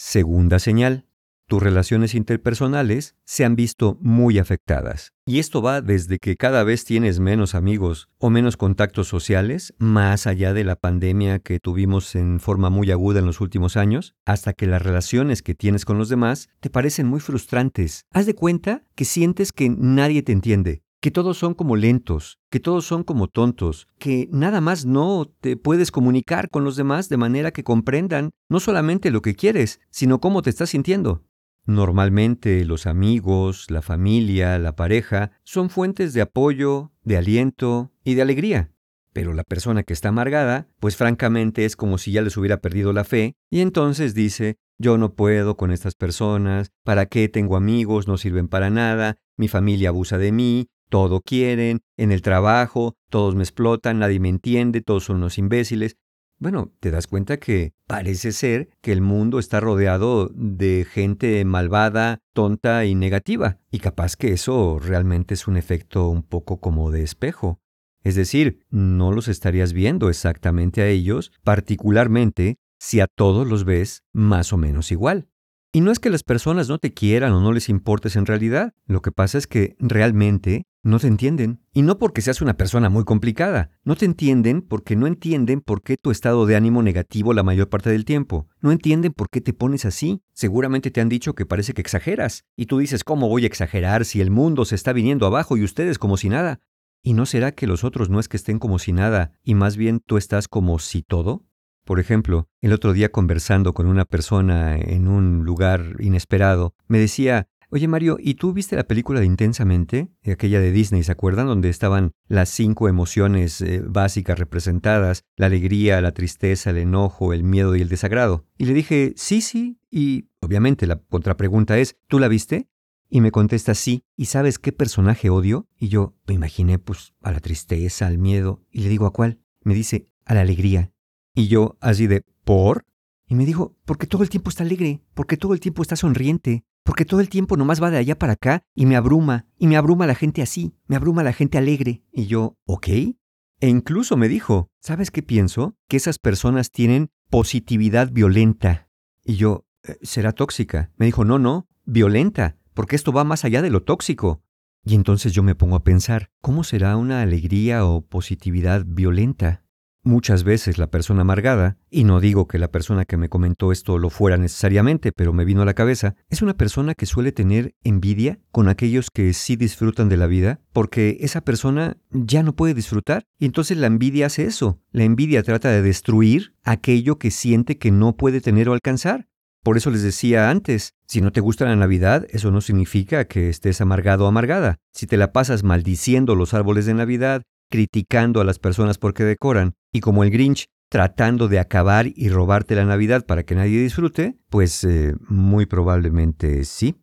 Segunda 0.01 0.59
señal. 0.59 1.05
Tus 1.45 1.61
relaciones 1.61 2.15
interpersonales 2.15 3.17
se 3.25 3.43
han 3.43 3.57
visto 3.57 3.97
muy 3.99 4.39
afectadas. 4.39 5.11
Y 5.25 5.39
esto 5.39 5.61
va 5.61 5.81
desde 5.81 6.19
que 6.19 6.37
cada 6.37 6.63
vez 6.63 6.85
tienes 6.85 7.19
menos 7.19 7.53
amigos 7.53 8.07
o 8.17 8.29
menos 8.29 8.55
contactos 8.55 9.09
sociales, 9.09 9.73
más 9.77 10.25
allá 10.25 10.53
de 10.53 10.63
la 10.63 10.77
pandemia 10.77 11.39
que 11.39 11.59
tuvimos 11.59 12.15
en 12.15 12.39
forma 12.39 12.69
muy 12.69 12.91
aguda 12.91 13.19
en 13.19 13.25
los 13.25 13.41
últimos 13.41 13.75
años, 13.75 14.15
hasta 14.25 14.53
que 14.53 14.67
las 14.67 14.81
relaciones 14.81 15.41
que 15.41 15.53
tienes 15.53 15.83
con 15.83 15.97
los 15.97 16.07
demás 16.07 16.47
te 16.61 16.69
parecen 16.69 17.05
muy 17.05 17.19
frustrantes. 17.19 18.05
Haz 18.11 18.25
de 18.25 18.35
cuenta 18.35 18.83
que 18.95 19.03
sientes 19.03 19.51
que 19.51 19.67
nadie 19.67 20.23
te 20.23 20.31
entiende, 20.31 20.81
que 21.01 21.11
todos 21.11 21.37
son 21.37 21.53
como 21.53 21.75
lentos, 21.75 22.39
que 22.49 22.59
todos 22.59 22.85
son 22.85 23.03
como 23.03 23.27
tontos, 23.27 23.87
que 23.99 24.27
nada 24.31 24.59
más 24.59 24.85
no 24.85 25.31
te 25.39 25.55
puedes 25.55 25.91
comunicar 25.91 26.49
con 26.49 26.63
los 26.63 26.75
demás 26.75 27.07
de 27.07 27.17
manera 27.17 27.51
que 27.51 27.63
comprendan 27.63 28.31
no 28.49 28.59
solamente 28.59 29.11
lo 29.11 29.21
que 29.21 29.35
quieres, 29.35 29.79
sino 29.89 30.19
cómo 30.19 30.41
te 30.41 30.49
estás 30.49 30.71
sintiendo. 30.71 31.23
Normalmente 31.65 32.65
los 32.65 32.85
amigos, 32.87 33.69
la 33.69 33.81
familia, 33.81 34.57
la 34.59 34.75
pareja 34.75 35.31
son 35.43 35.69
fuentes 35.69 36.13
de 36.13 36.21
apoyo, 36.21 36.91
de 37.03 37.17
aliento 37.17 37.91
y 38.03 38.15
de 38.15 38.23
alegría. 38.23 38.71
Pero 39.13 39.33
la 39.33 39.43
persona 39.43 39.83
que 39.83 39.93
está 39.93 40.09
amargada, 40.09 40.67
pues 40.79 40.95
francamente 40.95 41.65
es 41.65 41.75
como 41.75 41.97
si 41.97 42.11
ya 42.11 42.21
les 42.21 42.37
hubiera 42.37 42.61
perdido 42.61 42.91
la 42.93 43.03
fe, 43.03 43.35
y 43.49 43.61
entonces 43.61 44.13
dice, 44.13 44.57
yo 44.77 44.97
no 44.97 45.13
puedo 45.13 45.57
con 45.57 45.71
estas 45.71 45.95
personas, 45.95 46.71
¿para 46.83 47.05
qué 47.05 47.27
tengo 47.27 47.55
amigos? 47.55 48.07
No 48.07 48.17
sirven 48.17 48.47
para 48.47 48.69
nada, 48.69 49.17
mi 49.35 49.47
familia 49.47 49.89
abusa 49.89 50.17
de 50.17 50.31
mí, 50.31 50.67
todo 50.89 51.21
quieren, 51.21 51.81
en 51.97 52.11
el 52.11 52.21
trabajo, 52.21 52.95
todos 53.09 53.35
me 53.35 53.43
explotan, 53.43 53.99
nadie 53.99 54.19
me 54.19 54.29
entiende, 54.29 54.81
todos 54.81 55.05
son 55.05 55.17
unos 55.17 55.37
imbéciles. 55.37 55.97
bueno, 56.39 56.71
te 56.79 56.89
das 56.89 57.07
cuenta 57.07 57.37
que 57.37 57.73
parece 57.85 58.31
ser 58.31 58.69
que 58.81 58.91
el 58.91 59.01
mundo 59.01 59.39
está 59.39 59.59
rodeado 59.59 60.29
de 60.33 60.85
gente 60.89 61.43
malvada, 61.45 62.19
tonta 62.33 62.85
y 62.85 62.95
negativa, 62.95 63.59
y 63.71 63.79
capaz 63.79 64.15
que 64.15 64.31
eso 64.33 64.79
realmente 64.79 65.33
es 65.33 65.47
un 65.47 65.57
efecto 65.57 66.07
un 66.07 66.23
poco 66.23 66.59
como 66.59 66.91
de 66.91 67.03
espejo. 67.03 67.59
Es 68.03 68.15
decir, 68.15 68.65
no 68.69 69.11
los 69.11 69.27
estarías 69.27 69.73
viendo 69.73 70.09
exactamente 70.09 70.81
a 70.81 70.87
ellos, 70.87 71.31
particularmente 71.43 72.57
si 72.79 73.01
a 73.01 73.07
todos 73.07 73.47
los 73.47 73.65
ves 73.65 74.03
más 74.13 74.53
o 74.53 74.57
menos 74.57 74.91
igual. 74.91 75.28
Y 75.71 75.81
no 75.81 75.91
es 75.91 75.99
que 75.99 76.09
las 76.09 76.23
personas 76.23 76.67
no 76.67 76.79
te 76.79 76.95
quieran 76.95 77.31
o 77.31 77.41
no 77.41 77.51
les 77.51 77.69
importes 77.69 78.15
en 78.15 78.25
realidad, 78.25 78.73
lo 78.87 79.03
que 79.03 79.11
pasa 79.11 79.37
es 79.37 79.45
que 79.45 79.75
realmente 79.77 80.65
no 80.81 80.97
te 80.97 81.05
entienden. 81.05 81.61
Y 81.73 81.83
no 81.83 81.99
porque 81.99 82.21
seas 82.21 82.41
una 82.41 82.57
persona 82.57 82.89
muy 82.89 83.03
complicada, 83.03 83.69
no 83.83 83.95
te 83.95 84.05
entienden 84.05 84.63
porque 84.63 84.95
no 84.95 85.05
entienden 85.05 85.61
por 85.61 85.83
qué 85.83 85.95
tu 85.97 86.09
estado 86.09 86.47
de 86.47 86.55
ánimo 86.55 86.81
negativo 86.81 87.33
la 87.33 87.43
mayor 87.43 87.69
parte 87.69 87.91
del 87.91 88.03
tiempo. 88.03 88.47
No 88.61 88.71
entienden 88.71 89.13
por 89.13 89.29
qué 89.29 89.41
te 89.41 89.53
pones 89.53 89.85
así. 89.85 90.23
Seguramente 90.33 90.89
te 90.89 91.01
han 91.01 91.09
dicho 91.09 91.35
que 91.35 91.45
parece 91.45 91.75
que 91.75 91.81
exageras. 91.81 92.45
Y 92.55 92.65
tú 92.65 92.79
dices, 92.79 93.03
¿cómo 93.03 93.29
voy 93.29 93.43
a 93.43 93.47
exagerar 93.47 94.05
si 94.05 94.21
el 94.21 94.31
mundo 94.31 94.65
se 94.65 94.73
está 94.73 94.91
viniendo 94.91 95.27
abajo 95.27 95.55
y 95.55 95.63
ustedes 95.63 95.99
como 95.99 96.17
si 96.17 96.29
nada? 96.29 96.61
¿Y 97.03 97.13
no 97.13 97.27
será 97.27 97.51
que 97.51 97.67
los 97.67 97.83
otros 97.83 98.09
no 98.09 98.19
es 98.19 98.27
que 98.27 98.37
estén 98.37 98.57
como 98.57 98.79
si 98.79 98.91
nada 98.91 99.33
y 99.43 99.53
más 99.53 99.77
bien 99.77 100.01
tú 100.03 100.17
estás 100.17 100.47
como 100.47 100.79
si 100.79 101.03
todo? 101.03 101.45
Por 101.89 101.99
ejemplo, 101.99 102.47
el 102.61 102.71
otro 102.71 102.93
día 102.93 103.11
conversando 103.11 103.73
con 103.73 103.87
una 103.87 104.05
persona 104.05 104.77
en 104.77 105.07
un 105.07 105.43
lugar 105.43 105.95
inesperado, 105.97 106.75
me 106.87 106.99
decía, 106.99 107.47
Oye 107.71 107.87
Mario, 107.87 108.17
¿y 108.19 108.35
tú 108.35 108.53
viste 108.53 108.75
la 108.75 108.83
película 108.83 109.19
de 109.19 109.25
Intensamente? 109.25 110.11
Aquella 110.23 110.59
de 110.59 110.71
Disney, 110.71 111.01
¿se 111.01 111.11
acuerdan? 111.11 111.47
Donde 111.47 111.69
estaban 111.69 112.11
las 112.27 112.49
cinco 112.49 112.89
emociones 112.89 113.59
eh, 113.61 113.81
básicas 113.83 114.37
representadas, 114.37 115.23
la 115.35 115.47
alegría, 115.47 115.99
la 115.99 116.11
tristeza, 116.11 116.69
el 116.69 116.77
enojo, 116.77 117.33
el 117.33 117.41
miedo 117.41 117.75
y 117.75 117.81
el 117.81 117.89
desagrado. 117.89 118.45
Y 118.59 118.65
le 118.65 118.75
dije, 118.75 119.13
sí, 119.15 119.41
sí, 119.41 119.79
y 119.89 120.29
obviamente 120.41 120.85
la 120.85 121.01
contrapregunta 121.09 121.79
es, 121.79 121.97
¿tú 122.07 122.19
la 122.19 122.27
viste? 122.27 122.69
Y 123.09 123.21
me 123.21 123.31
contesta 123.31 123.73
sí, 123.73 124.03
¿y 124.15 124.25
sabes 124.25 124.59
qué 124.59 124.71
personaje 124.71 125.31
odio? 125.31 125.67
Y 125.75 125.87
yo 125.87 126.13
me 126.27 126.35
imaginé 126.35 126.77
pues 126.77 127.15
a 127.23 127.31
la 127.31 127.39
tristeza, 127.39 128.05
al 128.05 128.19
miedo, 128.19 128.61
y 128.71 128.81
le 128.81 128.89
digo 128.89 129.07
¿a 129.07 129.11
cuál? 129.11 129.39
Me 129.63 129.73
dice, 129.73 130.05
a 130.25 130.35
la 130.35 130.41
alegría. 130.41 130.91
Y 131.39 131.47
yo 131.47 131.77
así 131.79 132.05
de, 132.05 132.25
¿por? 132.43 132.83
Y 133.25 133.33
me 133.33 133.45
dijo, 133.45 133.73
porque 133.85 134.07
todo 134.07 134.23
el 134.23 134.29
tiempo 134.29 134.49
está 134.49 134.65
alegre, 134.65 135.01
porque 135.13 135.37
todo 135.37 135.53
el 135.53 135.61
tiempo 135.61 135.81
está 135.81 135.95
sonriente, 135.95 136.65
porque 136.83 137.05
todo 137.05 137.21
el 137.21 137.29
tiempo 137.29 137.55
nomás 137.55 137.81
va 137.81 137.89
de 137.89 137.97
allá 137.97 138.19
para 138.19 138.33
acá 138.33 138.63
y 138.75 138.85
me 138.85 138.97
abruma, 138.97 139.47
y 139.57 139.67
me 139.67 139.77
abruma 139.77 140.05
la 140.05 140.15
gente 140.15 140.41
así, 140.41 140.73
me 140.87 140.97
abruma 140.97 141.23
la 141.23 141.31
gente 141.31 141.57
alegre. 141.57 142.03
Y 142.11 142.25
yo, 142.25 142.57
¿ok? 142.65 142.89
E 142.89 143.69
incluso 143.69 144.17
me 144.17 144.27
dijo, 144.27 144.69
¿sabes 144.81 145.11
qué 145.11 145.23
pienso? 145.23 145.77
Que 145.87 145.95
esas 145.95 146.19
personas 146.19 146.71
tienen 146.71 147.09
positividad 147.29 148.11
violenta. 148.11 148.89
Y 149.23 149.37
yo, 149.37 149.65
eh, 149.83 149.97
¿será 150.01 150.33
tóxica? 150.33 150.91
Me 150.97 151.05
dijo, 151.05 151.23
no, 151.23 151.39
no, 151.39 151.69
violenta, 151.85 152.57
porque 152.73 152.97
esto 152.97 153.13
va 153.13 153.23
más 153.23 153.45
allá 153.45 153.61
de 153.61 153.69
lo 153.69 153.83
tóxico. 153.83 154.41
Y 154.83 154.95
entonces 154.95 155.31
yo 155.31 155.41
me 155.41 155.55
pongo 155.55 155.77
a 155.77 155.85
pensar, 155.85 156.31
¿cómo 156.41 156.65
será 156.65 156.97
una 156.97 157.21
alegría 157.21 157.85
o 157.85 158.01
positividad 158.01 158.83
violenta? 158.85 159.63
Muchas 160.09 160.43
veces 160.43 160.79
la 160.79 160.87
persona 160.87 161.21
amargada, 161.21 161.77
y 161.91 162.03
no 162.03 162.19
digo 162.19 162.47
que 162.47 162.57
la 162.57 162.71
persona 162.71 163.05
que 163.05 163.15
me 163.15 163.29
comentó 163.29 163.71
esto 163.71 163.99
lo 163.99 164.09
fuera 164.09 164.37
necesariamente, 164.37 165.11
pero 165.11 165.33
me 165.33 165.45
vino 165.45 165.61
a 165.61 165.65
la 165.65 165.75
cabeza, 165.75 166.15
es 166.31 166.41
una 166.41 166.55
persona 166.55 166.95
que 166.95 167.05
suele 167.05 167.31
tener 167.31 167.75
envidia 167.83 168.39
con 168.51 168.69
aquellos 168.69 169.11
que 169.13 169.31
sí 169.33 169.55
disfrutan 169.55 170.09
de 170.09 170.17
la 170.17 170.25
vida, 170.25 170.61
porque 170.73 171.17
esa 171.19 171.41
persona 171.41 171.97
ya 172.09 172.41
no 172.41 172.55
puede 172.55 172.73
disfrutar, 172.73 173.27
y 173.37 173.45
entonces 173.45 173.77
la 173.77 173.85
envidia 173.85 174.25
hace 174.25 174.45
eso. 174.45 174.81
La 174.91 175.03
envidia 175.03 175.43
trata 175.43 175.69
de 175.69 175.83
destruir 175.83 176.55
aquello 176.63 177.19
que 177.19 177.29
siente 177.29 177.77
que 177.77 177.91
no 177.91 178.17
puede 178.17 178.41
tener 178.41 178.67
o 178.67 178.73
alcanzar. 178.73 179.27
Por 179.61 179.77
eso 179.77 179.91
les 179.91 180.01
decía 180.01 180.49
antes, 180.49 180.95
si 181.05 181.21
no 181.21 181.31
te 181.31 181.41
gusta 181.41 181.65
la 181.65 181.75
Navidad, 181.75 182.25
eso 182.31 182.49
no 182.49 182.61
significa 182.61 183.25
que 183.25 183.49
estés 183.49 183.79
amargado 183.79 184.25
o 184.25 184.27
amargada. 184.27 184.77
Si 184.91 185.05
te 185.05 185.17
la 185.17 185.33
pasas 185.33 185.63
maldiciendo 185.63 186.33
los 186.33 186.55
árboles 186.55 186.87
de 186.87 186.95
Navidad, 186.95 187.43
criticando 187.69 188.41
a 188.41 188.43
las 188.43 188.59
personas 188.59 188.97
porque 188.97 189.23
decoran, 189.23 189.73
y 189.91 189.99
como 189.99 190.23
el 190.23 190.31
Grinch 190.31 190.65
tratando 190.89 191.47
de 191.47 191.59
acabar 191.59 192.07
y 192.07 192.29
robarte 192.29 192.75
la 192.75 192.85
Navidad 192.85 193.25
para 193.25 193.43
que 193.43 193.55
nadie 193.55 193.81
disfrute, 193.81 194.37
pues 194.49 194.83
eh, 194.83 195.15
muy 195.27 195.65
probablemente 195.65 196.65
sí. 196.65 196.95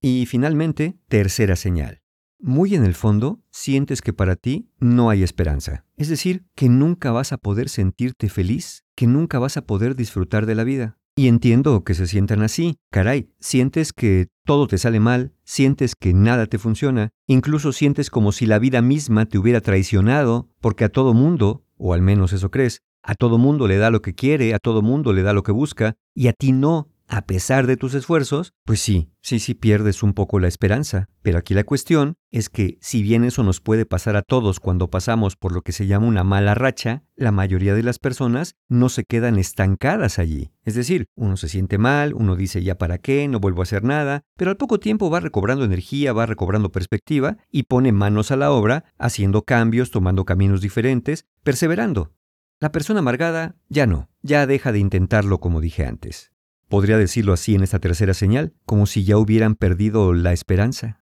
Y 0.00 0.24
finalmente, 0.26 0.98
tercera 1.08 1.56
señal. 1.56 2.00
Muy 2.42 2.74
en 2.74 2.86
el 2.86 2.94
fondo, 2.94 3.42
sientes 3.50 4.00
que 4.00 4.14
para 4.14 4.34
ti 4.34 4.70
no 4.78 5.10
hay 5.10 5.22
esperanza. 5.22 5.84
Es 5.98 6.08
decir, 6.08 6.46
que 6.54 6.70
nunca 6.70 7.12
vas 7.12 7.32
a 7.32 7.36
poder 7.36 7.68
sentirte 7.68 8.30
feliz, 8.30 8.84
que 8.96 9.06
nunca 9.06 9.38
vas 9.38 9.58
a 9.58 9.66
poder 9.66 9.94
disfrutar 9.94 10.46
de 10.46 10.54
la 10.54 10.64
vida. 10.64 10.98
Y 11.20 11.28
entiendo 11.28 11.84
que 11.84 11.92
se 11.92 12.06
sientan 12.06 12.40
así. 12.40 12.78
Caray, 12.90 13.28
sientes 13.40 13.92
que 13.92 14.28
todo 14.46 14.66
te 14.66 14.78
sale 14.78 15.00
mal, 15.00 15.34
sientes 15.44 15.94
que 15.94 16.14
nada 16.14 16.46
te 16.46 16.56
funciona, 16.56 17.10
incluso 17.26 17.72
sientes 17.72 18.08
como 18.08 18.32
si 18.32 18.46
la 18.46 18.58
vida 18.58 18.80
misma 18.80 19.26
te 19.26 19.36
hubiera 19.36 19.60
traicionado, 19.60 20.48
porque 20.62 20.84
a 20.84 20.88
todo 20.88 21.12
mundo, 21.12 21.62
o 21.76 21.92
al 21.92 22.00
menos 22.00 22.32
eso 22.32 22.50
crees, 22.50 22.80
a 23.02 23.14
todo 23.14 23.36
mundo 23.36 23.68
le 23.68 23.76
da 23.76 23.90
lo 23.90 24.00
que 24.00 24.14
quiere, 24.14 24.54
a 24.54 24.58
todo 24.58 24.80
mundo 24.80 25.12
le 25.12 25.22
da 25.22 25.34
lo 25.34 25.42
que 25.42 25.52
busca, 25.52 25.94
y 26.14 26.28
a 26.28 26.32
ti 26.32 26.52
no, 26.52 26.88
a 27.10 27.22
pesar 27.22 27.66
de 27.66 27.76
tus 27.76 27.94
esfuerzos, 27.94 28.54
pues 28.64 28.80
sí, 28.80 29.10
sí, 29.20 29.40
sí 29.40 29.54
pierdes 29.54 30.04
un 30.04 30.14
poco 30.14 30.38
la 30.38 30.46
esperanza. 30.46 31.08
Pero 31.22 31.38
aquí 31.38 31.54
la 31.54 31.64
cuestión 31.64 32.14
es 32.30 32.48
que 32.48 32.78
si 32.80 33.02
bien 33.02 33.24
eso 33.24 33.42
nos 33.42 33.60
puede 33.60 33.84
pasar 33.84 34.14
a 34.14 34.22
todos 34.22 34.60
cuando 34.60 34.90
pasamos 34.90 35.34
por 35.34 35.50
lo 35.50 35.62
que 35.62 35.72
se 35.72 35.88
llama 35.88 36.06
una 36.06 36.22
mala 36.22 36.54
racha, 36.54 37.02
la 37.16 37.32
mayoría 37.32 37.74
de 37.74 37.82
las 37.82 37.98
personas 37.98 38.54
no 38.68 38.88
se 38.88 39.04
quedan 39.04 39.40
estancadas 39.40 40.20
allí. 40.20 40.52
Es 40.64 40.74
decir, 40.76 41.06
uno 41.16 41.36
se 41.36 41.48
siente 41.48 41.78
mal, 41.78 42.14
uno 42.14 42.36
dice 42.36 42.62
ya 42.62 42.78
para 42.78 42.98
qué, 42.98 43.26
no 43.26 43.40
vuelvo 43.40 43.62
a 43.62 43.64
hacer 43.64 43.82
nada, 43.82 44.22
pero 44.36 44.52
al 44.52 44.56
poco 44.56 44.78
tiempo 44.78 45.10
va 45.10 45.18
recobrando 45.18 45.64
energía, 45.64 46.12
va 46.12 46.26
recobrando 46.26 46.70
perspectiva 46.70 47.38
y 47.50 47.64
pone 47.64 47.90
manos 47.90 48.30
a 48.30 48.36
la 48.36 48.52
obra, 48.52 48.84
haciendo 48.98 49.42
cambios, 49.42 49.90
tomando 49.90 50.24
caminos 50.24 50.60
diferentes, 50.60 51.26
perseverando. 51.42 52.12
La 52.60 52.70
persona 52.70 53.00
amargada 53.00 53.56
ya 53.68 53.86
no, 53.88 54.08
ya 54.22 54.46
deja 54.46 54.70
de 54.70 54.78
intentarlo 54.78 55.40
como 55.40 55.60
dije 55.60 55.84
antes. 55.86 56.30
Podría 56.70 56.98
decirlo 56.98 57.32
así 57.32 57.56
en 57.56 57.64
esta 57.64 57.80
tercera 57.80 58.14
señal, 58.14 58.54
como 58.64 58.86
si 58.86 59.02
ya 59.02 59.18
hubieran 59.18 59.56
perdido 59.56 60.12
la 60.12 60.32
esperanza. 60.32 61.02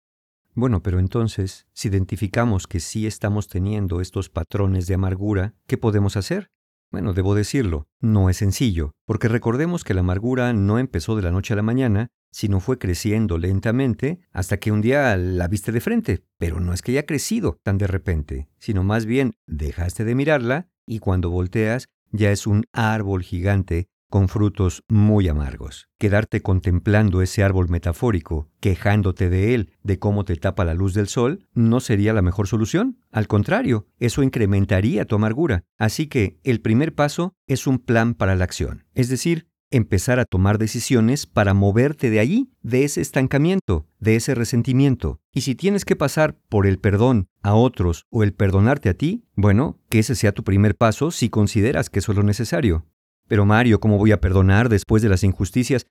Bueno, 0.53 0.83
pero 0.83 0.99
entonces, 0.99 1.65
si 1.73 1.87
identificamos 1.87 2.67
que 2.67 2.79
sí 2.79 3.07
estamos 3.07 3.47
teniendo 3.47 3.99
estos 3.99 4.29
patrones 4.29 4.85
de 4.85 4.93
amargura, 4.93 5.55
¿qué 5.65 5.79
podemos 5.79 6.17
hacer? 6.17 6.51
Bueno, 6.91 7.13
debo 7.13 7.33
decirlo, 7.33 7.87
no 7.99 8.29
es 8.29 8.37
sencillo, 8.37 8.91
porque 9.07 9.27
recordemos 9.27 9.83
que 9.83 9.95
la 9.95 10.01
amargura 10.01 10.53
no 10.53 10.77
empezó 10.77 11.15
de 11.15 11.23
la 11.23 11.31
noche 11.31 11.53
a 11.53 11.57
la 11.57 11.63
mañana, 11.63 12.09
sino 12.31 12.59
fue 12.59 12.77
creciendo 12.77 13.39
lentamente 13.39 14.19
hasta 14.31 14.57
que 14.57 14.71
un 14.71 14.81
día 14.81 15.17
la 15.17 15.47
viste 15.47 15.71
de 15.71 15.81
frente, 15.81 16.23
pero 16.37 16.59
no 16.59 16.73
es 16.73 16.83
que 16.83 16.91
haya 16.91 17.07
crecido 17.07 17.57
tan 17.63 17.79
de 17.79 17.87
repente, 17.87 18.49
sino 18.59 18.83
más 18.83 19.07
bien 19.07 19.33
dejaste 19.47 20.05
de 20.05 20.13
mirarla 20.13 20.67
y 20.85 20.99
cuando 20.99 21.31
volteas 21.31 21.87
ya 22.11 22.29
es 22.31 22.45
un 22.45 22.65
árbol 22.71 23.23
gigante 23.23 23.89
con 24.09 24.29
frutos 24.29 24.83
muy 24.87 25.27
amargos. 25.27 25.89
Quedarte 25.97 26.41
contemplando 26.41 27.21
ese 27.21 27.43
árbol 27.43 27.69
metafórico, 27.69 28.49
quejándote 28.59 29.29
de 29.29 29.55
él, 29.55 29.73
de 29.83 29.99
cómo 29.99 30.25
te 30.25 30.35
tapa 30.35 30.65
la 30.65 30.73
luz 30.73 30.93
del 30.93 31.07
sol, 31.07 31.47
no 31.53 31.79
sería 31.79 32.13
la 32.13 32.21
mejor 32.21 32.47
solución. 32.47 32.99
Al 33.11 33.27
contrario, 33.27 33.87
eso 33.99 34.23
incrementaría 34.23 35.05
tu 35.05 35.15
amargura. 35.15 35.63
Así 35.77 36.07
que 36.07 36.39
el 36.43 36.61
primer 36.61 36.93
paso 36.93 37.33
es 37.47 37.67
un 37.67 37.79
plan 37.79 38.13
para 38.13 38.35
la 38.35 38.43
acción, 38.43 38.85
es 38.93 39.09
decir, 39.09 39.47
empezar 39.71 40.19
a 40.19 40.25
tomar 40.25 40.57
decisiones 40.57 41.25
para 41.25 41.53
moverte 41.53 42.09
de 42.09 42.19
allí, 42.19 42.49
de 42.61 42.83
ese 42.83 43.01
estancamiento, 43.01 43.87
de 43.99 44.15
ese 44.15 44.35
resentimiento. 44.35 45.19
Y 45.33 45.41
si 45.41 45.55
tienes 45.55 45.85
que 45.85 45.95
pasar 45.95 46.37
por 46.49 46.65
el 46.65 46.79
perdón 46.79 47.27
a 47.41 47.55
otros 47.55 48.05
o 48.09 48.23
el 48.23 48.33
perdonarte 48.33 48.89
a 48.89 48.93
ti, 48.93 49.25
bueno, 49.35 49.79
que 49.89 49.99
ese 49.99 50.15
sea 50.15 50.31
tu 50.31 50.43
primer 50.43 50.75
paso 50.75 51.11
si 51.11 51.29
consideras 51.29 51.89
que 51.89 51.99
eso 51.99 52.11
es 52.11 52.17
lo 52.17 52.23
necesario. 52.23 52.85
Pero 53.27 53.45
Mario, 53.45 53.79
¿cómo 53.79 53.97
voy 53.97 54.11
a 54.11 54.21
perdonar 54.21 54.69
después 54.69 55.01
de 55.01 55.09
las 55.09 55.23
injusticias? 55.23 55.87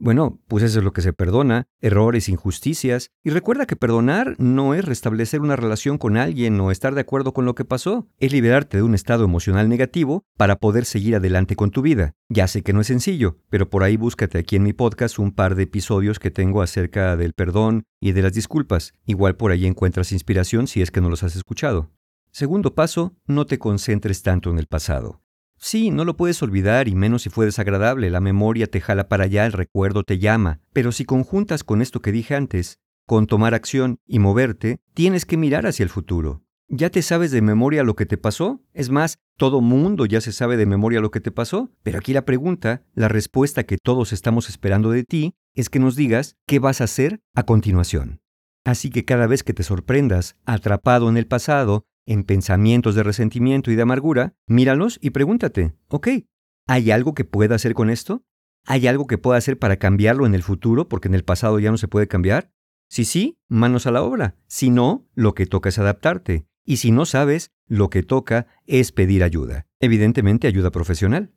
Bueno, 0.00 0.40
pues 0.46 0.62
eso 0.62 0.78
es 0.78 0.84
lo 0.84 0.92
que 0.92 1.02
se 1.02 1.12
perdona, 1.12 1.66
errores, 1.80 2.28
injusticias. 2.28 3.10
Y 3.24 3.30
recuerda 3.30 3.66
que 3.66 3.74
perdonar 3.74 4.36
no 4.38 4.74
es 4.74 4.84
restablecer 4.84 5.40
una 5.40 5.56
relación 5.56 5.98
con 5.98 6.16
alguien 6.16 6.60
o 6.60 6.70
estar 6.70 6.94
de 6.94 7.00
acuerdo 7.00 7.32
con 7.32 7.44
lo 7.44 7.56
que 7.56 7.64
pasó, 7.64 8.06
es 8.18 8.32
liberarte 8.32 8.76
de 8.76 8.84
un 8.84 8.94
estado 8.94 9.24
emocional 9.24 9.68
negativo 9.68 10.24
para 10.36 10.54
poder 10.54 10.84
seguir 10.84 11.16
adelante 11.16 11.56
con 11.56 11.72
tu 11.72 11.82
vida. 11.82 12.14
Ya 12.28 12.46
sé 12.46 12.62
que 12.62 12.72
no 12.72 12.80
es 12.80 12.86
sencillo, 12.86 13.38
pero 13.50 13.68
por 13.68 13.82
ahí 13.82 13.96
búscate 13.96 14.38
aquí 14.38 14.54
en 14.54 14.62
mi 14.62 14.72
podcast 14.72 15.18
un 15.18 15.32
par 15.32 15.56
de 15.56 15.64
episodios 15.64 16.20
que 16.20 16.30
tengo 16.30 16.62
acerca 16.62 17.16
del 17.16 17.32
perdón 17.32 17.82
y 18.00 18.12
de 18.12 18.22
las 18.22 18.34
disculpas. 18.34 18.94
Igual 19.04 19.34
por 19.34 19.50
ahí 19.50 19.66
encuentras 19.66 20.12
inspiración 20.12 20.68
si 20.68 20.80
es 20.80 20.92
que 20.92 21.00
no 21.00 21.10
los 21.10 21.24
has 21.24 21.34
escuchado. 21.34 21.90
Segundo 22.30 22.72
paso, 22.76 23.16
no 23.26 23.46
te 23.46 23.58
concentres 23.58 24.22
tanto 24.22 24.48
en 24.50 24.58
el 24.58 24.68
pasado. 24.68 25.22
Sí, 25.58 25.90
no 25.90 26.04
lo 26.04 26.16
puedes 26.16 26.42
olvidar 26.42 26.88
y 26.88 26.94
menos 26.94 27.22
si 27.22 27.30
fue 27.30 27.44
desagradable, 27.44 28.10
la 28.10 28.20
memoria 28.20 28.68
te 28.68 28.80
jala 28.80 29.08
para 29.08 29.24
allá, 29.24 29.44
el 29.44 29.52
recuerdo 29.52 30.04
te 30.04 30.18
llama, 30.18 30.60
pero 30.72 30.92
si 30.92 31.04
conjuntas 31.04 31.64
con 31.64 31.82
esto 31.82 32.00
que 32.00 32.12
dije 32.12 32.36
antes, 32.36 32.78
con 33.06 33.26
tomar 33.26 33.54
acción 33.54 33.98
y 34.06 34.18
moverte, 34.18 34.80
tienes 34.94 35.26
que 35.26 35.36
mirar 35.36 35.66
hacia 35.66 35.82
el 35.82 35.88
futuro. 35.88 36.42
¿Ya 36.68 36.90
te 36.90 37.00
sabes 37.00 37.30
de 37.30 37.40
memoria 37.40 37.82
lo 37.82 37.96
que 37.96 38.04
te 38.04 38.18
pasó? 38.18 38.62
Es 38.74 38.90
más, 38.90 39.18
todo 39.38 39.62
mundo 39.62 40.04
ya 40.04 40.20
se 40.20 40.32
sabe 40.32 40.58
de 40.58 40.66
memoria 40.66 41.00
lo 41.00 41.10
que 41.10 41.20
te 41.20 41.30
pasó, 41.30 41.70
pero 41.82 41.98
aquí 41.98 42.12
la 42.12 42.26
pregunta, 42.26 42.82
la 42.94 43.08
respuesta 43.08 43.64
que 43.64 43.78
todos 43.78 44.12
estamos 44.12 44.50
esperando 44.50 44.90
de 44.90 45.04
ti, 45.04 45.34
es 45.54 45.70
que 45.70 45.78
nos 45.78 45.96
digas 45.96 46.36
qué 46.46 46.58
vas 46.58 46.82
a 46.82 46.84
hacer 46.84 47.20
a 47.34 47.44
continuación. 47.44 48.20
Así 48.64 48.90
que 48.90 49.06
cada 49.06 49.26
vez 49.26 49.42
que 49.42 49.54
te 49.54 49.62
sorprendas 49.62 50.36
atrapado 50.44 51.08
en 51.08 51.16
el 51.16 51.26
pasado, 51.26 51.86
en 52.08 52.24
pensamientos 52.24 52.94
de 52.94 53.02
resentimiento 53.02 53.70
y 53.70 53.76
de 53.76 53.82
amargura, 53.82 54.34
míralos 54.46 54.98
y 55.02 55.10
pregúntate, 55.10 55.74
ok, 55.88 56.08
¿hay 56.66 56.90
algo 56.90 57.14
que 57.14 57.24
pueda 57.24 57.54
hacer 57.54 57.74
con 57.74 57.90
esto? 57.90 58.24
¿Hay 58.64 58.86
algo 58.86 59.06
que 59.06 59.18
pueda 59.18 59.36
hacer 59.36 59.58
para 59.58 59.76
cambiarlo 59.76 60.24
en 60.24 60.34
el 60.34 60.42
futuro 60.42 60.88
porque 60.88 61.08
en 61.08 61.14
el 61.14 61.22
pasado 61.22 61.58
ya 61.58 61.70
no 61.70 61.76
se 61.76 61.86
puede 61.86 62.08
cambiar? 62.08 62.50
Si 62.88 63.04
sí, 63.04 63.38
manos 63.46 63.86
a 63.86 63.90
la 63.90 64.02
obra. 64.02 64.36
Si 64.46 64.70
no, 64.70 65.06
lo 65.14 65.34
que 65.34 65.44
toca 65.44 65.68
es 65.68 65.78
adaptarte. 65.78 66.46
Y 66.64 66.78
si 66.78 66.92
no 66.92 67.04
sabes, 67.04 67.52
lo 67.66 67.90
que 67.90 68.02
toca 68.02 68.46
es 68.66 68.90
pedir 68.90 69.22
ayuda. 69.22 69.66
Evidentemente 69.78 70.48
ayuda 70.48 70.70
profesional. 70.70 71.34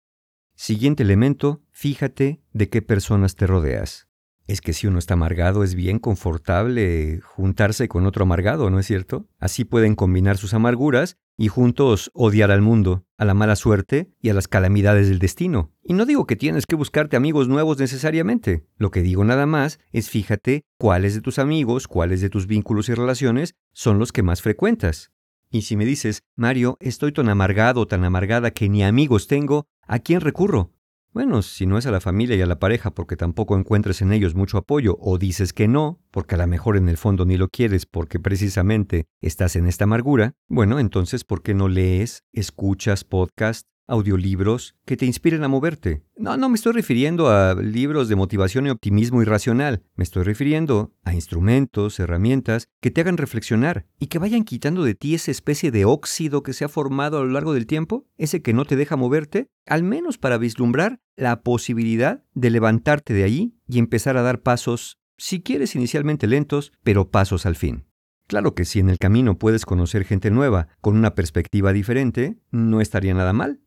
Siguiente 0.56 1.04
elemento, 1.04 1.62
fíjate 1.72 2.44
de 2.54 2.70
qué 2.70 2.82
personas 2.82 3.36
te 3.36 3.46
rodeas. 3.46 4.08
Es 4.48 4.60
que 4.62 4.74
si 4.74 4.88
uno 4.88 5.00
está 5.00 5.14
amargado 5.14 5.64
es 5.64 5.76
bien 5.76 6.00
confortable 6.00 7.22
juntarse 7.22 7.88
con 7.88 8.06
otro 8.06 8.24
amargado, 8.24 8.70
¿no 8.70 8.80
es 8.80 8.88
cierto? 8.88 9.28
Así 9.40 9.66
pueden 9.66 9.96
combinar 9.96 10.38
sus 10.38 10.54
amarguras 10.54 11.18
y 11.38 11.48
juntos 11.48 12.12
odiar 12.14 12.52
al 12.52 12.62
mundo, 12.62 13.06
a 13.18 13.26
la 13.26 13.34
mala 13.34 13.56
suerte 13.56 14.12
y 14.20 14.30
a 14.30 14.34
las 14.34 14.48
calamidades 14.48 15.10
del 15.10 15.20
destino. 15.20 15.72
Y 15.84 15.94
no 15.94 16.06
digo 16.06 16.28
que 16.28 16.36
tienes 16.36 16.66
que 16.66 16.76
buscarte 16.76 17.18
amigos 17.18 17.48
nuevos 17.48 17.80
necesariamente. 17.80 18.66
Lo 18.78 18.92
que 18.92 19.02
digo 19.02 19.24
nada 19.24 19.46
más 19.46 19.80
es 19.92 20.10
fíjate 20.10 20.66
cuáles 20.78 21.16
de 21.16 21.22
tus 21.22 21.40
amigos, 21.40 21.88
cuáles 21.88 22.22
de 22.22 22.30
tus 22.30 22.46
vínculos 22.46 22.90
y 22.90 22.94
relaciones 22.94 23.56
son 23.74 24.00
los 24.00 24.12
que 24.12 24.24
más 24.24 24.42
frecuentas. 24.42 25.12
Y 25.50 25.64
si 25.64 25.76
me 25.76 25.86
dices, 25.86 26.24
Mario, 26.36 26.78
estoy 26.80 27.12
tan 27.12 27.30
amargado, 27.30 27.86
tan 27.86 28.04
amargada 28.04 28.52
que 28.52 28.70
ni 28.70 28.84
amigos 28.84 29.28
tengo, 29.28 29.66
¿a 29.88 30.00
quién 30.00 30.22
recurro? 30.22 30.72
Bueno, 31.14 31.42
si 31.42 31.66
no 31.66 31.78
es 31.78 31.86
a 31.86 31.92
la 31.92 32.00
familia 32.00 32.38
y 32.38 32.42
a 32.42 32.46
la 32.46 32.58
pareja 32.58 32.92
porque 32.92 33.18
tampoco 33.18 33.58
encuentres 33.58 34.02
en 34.02 34.14
ellos 34.14 34.34
mucho 34.34 34.58
apoyo 34.58 34.96
o 35.02 35.18
dices 35.18 35.52
que 35.52 35.68
no, 35.68 36.00
porque 36.10 36.36
a 36.36 36.38
lo 36.38 36.48
mejor 36.48 36.78
en 36.78 36.88
el 36.88 36.96
fondo 36.96 37.26
ni 37.26 37.36
lo 37.36 37.50
quieres 37.50 37.86
porque 37.86 38.18
precisamente 38.18 39.08
estás 39.20 39.58
en 39.58 39.68
esta 39.68 39.84
amargura, 39.84 40.36
bueno, 40.48 40.80
entonces 40.80 41.26
¿por 41.26 41.44
qué 41.44 41.54
no 41.54 41.68
lees, 41.68 42.24
escuchas 42.32 43.04
podcast, 43.04 43.68
audiolibros 43.92 44.76
que 44.86 44.96
te 44.96 45.06
inspiren 45.06 45.44
a 45.44 45.50
moverte. 45.50 46.02
No, 46.16 46.38
no 46.38 46.50
me 46.50 46.56
estoy 46.56 46.72
refiriendo 46.72 47.30
a 47.30 47.56
libros 47.56 48.08
de 48.08 48.16
motivación 48.16 48.66
y 48.66 48.70
optimismo 48.70 49.22
irracional, 49.22 49.84
me 49.96 50.04
estoy 50.04 50.24
refiriendo 50.24 50.94
a 51.04 51.14
instrumentos, 51.14 52.00
herramientas 52.00 52.68
que 52.80 52.90
te 52.90 53.02
hagan 53.02 53.18
reflexionar 53.18 53.86
y 54.00 54.08
que 54.08 54.20
vayan 54.20 54.46
quitando 54.46 54.84
de 54.84 54.96
ti 54.96 55.14
esa 55.14 55.32
especie 55.32 55.72
de 55.72 55.86
óxido 55.86 56.42
que 56.42 56.54
se 56.54 56.64
ha 56.64 56.70
formado 56.70 57.18
a 57.18 57.22
lo 57.22 57.32
largo 57.32 57.54
del 57.54 57.68
tiempo, 57.68 58.08
ese 58.18 58.42
que 58.42 58.54
no 58.54 58.66
te 58.66 58.78
deja 58.78 58.96
moverte, 58.96 59.50
al 59.68 59.84
menos 59.84 60.18
para 60.18 60.38
vislumbrar 60.38 61.00
la 61.18 61.42
posibilidad 61.42 62.24
de 62.34 62.50
levantarte 62.50 63.14
de 63.14 63.26
ahí 63.26 63.56
y 63.68 63.80
empezar 63.80 64.16
a 64.16 64.22
dar 64.22 64.42
pasos, 64.42 65.00
si 65.18 65.42
quieres 65.42 65.76
inicialmente 65.76 66.28
lentos, 66.28 66.72
pero 66.84 67.12
pasos 67.12 67.46
al 67.46 67.56
fin. 67.56 67.86
Claro 68.28 68.56
que 68.56 68.64
si 68.64 68.80
en 68.80 68.90
el 68.90 68.98
camino 68.98 69.38
puedes 69.38 69.66
conocer 69.66 70.06
gente 70.06 70.32
nueva 70.32 70.70
con 70.80 70.96
una 70.96 71.16
perspectiva 71.16 71.74
diferente, 71.74 72.38
no 72.50 72.80
estaría 72.80 73.14
nada 73.14 73.34
mal. 73.34 73.60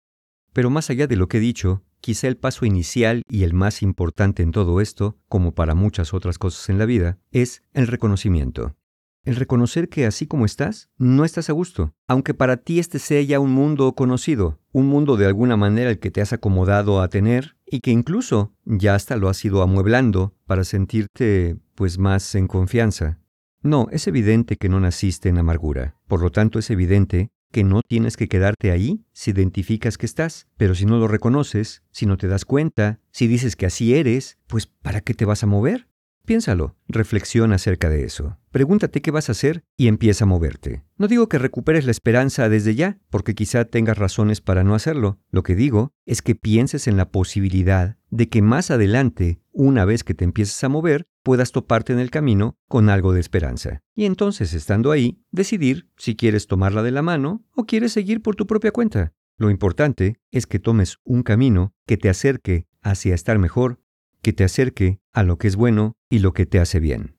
Pero 0.54 0.70
más 0.70 0.88
allá 0.88 1.06
de 1.06 1.16
lo 1.16 1.28
que 1.28 1.38
he 1.38 1.40
dicho, 1.40 1.82
quizá 2.00 2.28
el 2.28 2.36
paso 2.36 2.64
inicial 2.64 3.22
y 3.28 3.42
el 3.42 3.52
más 3.52 3.82
importante 3.82 4.42
en 4.42 4.52
todo 4.52 4.80
esto, 4.80 5.18
como 5.28 5.52
para 5.52 5.74
muchas 5.74 6.14
otras 6.14 6.38
cosas 6.38 6.70
en 6.70 6.78
la 6.78 6.86
vida, 6.86 7.18
es 7.32 7.62
el 7.72 7.88
reconocimiento. 7.88 8.76
El 9.24 9.36
reconocer 9.36 9.88
que 9.88 10.06
así 10.06 10.26
como 10.26 10.44
estás, 10.44 10.90
no 10.96 11.24
estás 11.24 11.50
a 11.50 11.54
gusto, 11.54 11.94
aunque 12.06 12.34
para 12.34 12.58
ti 12.58 12.78
este 12.78 12.98
sea 12.98 13.20
ya 13.22 13.40
un 13.40 13.50
mundo 13.50 13.94
conocido, 13.94 14.60
un 14.70 14.86
mundo 14.86 15.16
de 15.16 15.26
alguna 15.26 15.56
manera 15.56 15.90
el 15.90 15.98
que 15.98 16.10
te 16.10 16.20
has 16.20 16.32
acomodado 16.32 17.00
a 17.00 17.08
tener 17.08 17.56
y 17.66 17.80
que 17.80 17.90
incluso 17.90 18.52
ya 18.64 18.94
hasta 18.94 19.16
lo 19.16 19.28
has 19.28 19.44
ido 19.44 19.62
amueblando 19.62 20.36
para 20.46 20.62
sentirte 20.62 21.56
pues 21.74 21.98
más 21.98 22.34
en 22.36 22.46
confianza. 22.46 23.18
No, 23.62 23.88
es 23.90 24.06
evidente 24.06 24.56
que 24.56 24.68
no 24.68 24.78
naciste 24.78 25.30
en 25.30 25.38
amargura, 25.38 25.96
por 26.06 26.20
lo 26.20 26.30
tanto 26.30 26.58
es 26.58 26.68
evidente 26.70 27.30
que 27.54 27.62
no 27.62 27.82
tienes 27.86 28.16
que 28.16 28.26
quedarte 28.26 28.72
ahí 28.72 29.04
si 29.12 29.30
identificas 29.30 29.96
que 29.96 30.06
estás, 30.06 30.48
pero 30.56 30.74
si 30.74 30.86
no 30.86 30.98
lo 30.98 31.06
reconoces, 31.06 31.84
si 31.92 32.04
no 32.04 32.16
te 32.16 32.26
das 32.26 32.44
cuenta, 32.44 32.98
si 33.12 33.28
dices 33.28 33.54
que 33.54 33.64
así 33.64 33.94
eres, 33.94 34.38
pues 34.48 34.66
¿para 34.66 35.02
qué 35.02 35.14
te 35.14 35.24
vas 35.24 35.44
a 35.44 35.46
mover? 35.46 35.86
Piénsalo, 36.26 36.74
reflexiona 36.88 37.56
acerca 37.56 37.90
de 37.90 38.04
eso. 38.04 38.38
Pregúntate 38.50 39.02
qué 39.02 39.10
vas 39.10 39.28
a 39.28 39.32
hacer 39.32 39.62
y 39.76 39.88
empieza 39.88 40.24
a 40.24 40.26
moverte. 40.26 40.82
No 40.96 41.06
digo 41.06 41.28
que 41.28 41.38
recuperes 41.38 41.84
la 41.84 41.90
esperanza 41.90 42.48
desde 42.48 42.74
ya, 42.74 42.98
porque 43.10 43.34
quizá 43.34 43.66
tengas 43.66 43.98
razones 43.98 44.40
para 44.40 44.64
no 44.64 44.74
hacerlo. 44.74 45.18
Lo 45.30 45.42
que 45.42 45.54
digo 45.54 45.92
es 46.06 46.22
que 46.22 46.34
pienses 46.34 46.88
en 46.88 46.96
la 46.96 47.10
posibilidad 47.10 47.98
de 48.08 48.30
que 48.30 48.40
más 48.40 48.70
adelante, 48.70 49.42
una 49.52 49.84
vez 49.84 50.02
que 50.02 50.14
te 50.14 50.24
empieces 50.24 50.64
a 50.64 50.70
mover, 50.70 51.06
puedas 51.22 51.52
toparte 51.52 51.92
en 51.92 51.98
el 51.98 52.10
camino 52.10 52.56
con 52.68 52.88
algo 52.88 53.12
de 53.12 53.20
esperanza. 53.20 53.82
Y 53.94 54.06
entonces, 54.06 54.54
estando 54.54 54.92
ahí, 54.92 55.20
decidir 55.30 55.90
si 55.98 56.16
quieres 56.16 56.46
tomarla 56.46 56.82
de 56.82 56.90
la 56.90 57.02
mano 57.02 57.44
o 57.54 57.66
quieres 57.66 57.92
seguir 57.92 58.22
por 58.22 58.34
tu 58.34 58.46
propia 58.46 58.70
cuenta. 58.70 59.12
Lo 59.36 59.50
importante 59.50 60.20
es 60.30 60.46
que 60.46 60.58
tomes 60.58 60.98
un 61.04 61.22
camino 61.22 61.74
que 61.86 61.98
te 61.98 62.08
acerque 62.08 62.66
hacia 62.80 63.14
estar 63.14 63.38
mejor 63.38 63.80
que 64.24 64.32
te 64.32 64.42
acerque 64.42 65.00
a 65.12 65.22
lo 65.22 65.36
que 65.36 65.48
es 65.48 65.54
bueno 65.54 65.98
y 66.08 66.20
lo 66.20 66.32
que 66.32 66.46
te 66.46 66.58
hace 66.58 66.80
bien. 66.80 67.18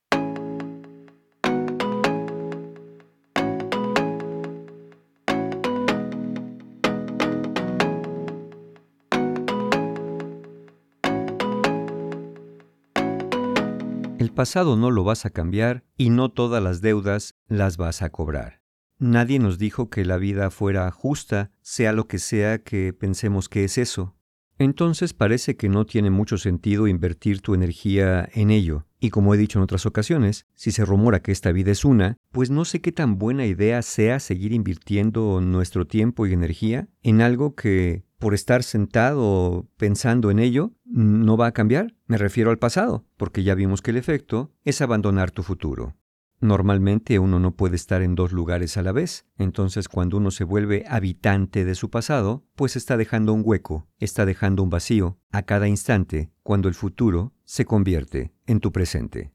El 14.17 14.31
pasado 14.31 14.75
no 14.75 14.89
lo 14.89 15.03
vas 15.03 15.27
a 15.27 15.29
cambiar 15.29 15.83
y 15.95 16.09
no 16.09 16.29
todas 16.29 16.61
las 16.63 16.81
deudas 16.81 17.35
las 17.47 17.77
vas 17.77 18.01
a 18.01 18.09
cobrar. 18.09 18.61
Nadie 18.97 19.37
nos 19.37 19.59
dijo 19.59 19.91
que 19.91 20.05
la 20.05 20.17
vida 20.17 20.49
fuera 20.49 20.89
justa, 20.89 21.51
sea 21.61 21.91
lo 21.91 22.07
que 22.07 22.17
sea 22.17 22.63
que 22.63 22.93
pensemos 22.93 23.47
que 23.47 23.63
es 23.63 23.77
eso. 23.77 24.14
Entonces 24.57 25.13
parece 25.13 25.57
que 25.57 25.69
no 25.69 25.85
tiene 25.85 26.09
mucho 26.09 26.37
sentido 26.37 26.87
invertir 26.87 27.41
tu 27.41 27.53
energía 27.53 28.27
en 28.33 28.51
ello. 28.51 28.85
Y 28.99 29.09
como 29.09 29.33
he 29.33 29.37
dicho 29.37 29.59
en 29.59 29.63
otras 29.63 29.85
ocasiones, 29.85 30.45
si 30.53 30.71
se 30.71 30.85
rumora 30.85 31.21
que 31.21 31.31
esta 31.31 31.51
vida 31.51 31.71
es 31.71 31.83
una, 31.85 32.17
pues 32.31 32.49
no 32.49 32.65
sé 32.65 32.81
qué 32.81 32.91
tan 32.91 33.17
buena 33.17 33.45
idea 33.45 33.81
sea 33.81 34.19
seguir 34.19 34.53
invirtiendo 34.53 35.41
nuestro 35.41 35.85
tiempo 35.85 36.25
y 36.25 36.33
energía 36.33 36.87
en 37.03 37.21
algo 37.21 37.53
que, 37.53 38.05
por 38.17 38.33
estar 38.33 38.63
sentado 38.63 39.67
pensando 39.77 40.31
en 40.31 40.39
ello, 40.39 40.71
no 40.85 41.37
va 41.37 41.47
a 41.47 41.53
cambiar. 41.53 41.93
Me 42.07 42.17
refiero 42.17 42.49
al 42.49 42.57
pasado, 42.57 43.05
porque 43.17 43.43
ya 43.43 43.55
vimos 43.55 43.81
que 43.81 43.91
el 43.91 43.97
efecto 43.97 44.53
es 44.63 44.81
abandonar 44.81 45.31
tu 45.31 45.43
futuro. 45.43 45.95
Normalmente 46.45 47.17
uno 47.17 47.39
no 47.39 47.55
puede 47.55 47.75
estar 47.75 48.03
en 48.03 48.13
dos 48.13 48.31
lugares 48.31 48.77
a 48.77 48.83
la 48.83 48.91
vez, 48.91 49.25
entonces 49.35 49.89
cuando 49.89 50.17
uno 50.17 50.29
se 50.29 50.43
vuelve 50.43 50.85
habitante 50.87 51.65
de 51.65 51.73
su 51.73 51.89
pasado, 51.89 52.45
pues 52.55 52.75
está 52.75 52.97
dejando 52.97 53.33
un 53.33 53.41
hueco, 53.43 53.87
está 53.97 54.27
dejando 54.27 54.61
un 54.61 54.69
vacío 54.69 55.17
a 55.31 55.41
cada 55.41 55.67
instante 55.67 56.31
cuando 56.43 56.69
el 56.69 56.75
futuro 56.75 57.33
se 57.45 57.65
convierte 57.65 58.31
en 58.45 58.59
tu 58.59 58.71
presente. 58.71 59.33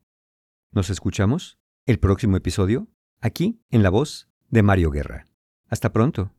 ¿Nos 0.71 0.89
escuchamos? 0.89 1.59
El 1.85 1.99
próximo 1.99 2.37
episodio, 2.37 2.87
aquí, 3.21 3.61
en 3.71 3.83
la 3.83 3.91
voz 3.91 4.29
de 4.49 4.63
Mario 4.63 4.93
Guerra. 4.93 5.27
Hasta 5.69 5.93
pronto. 5.93 6.33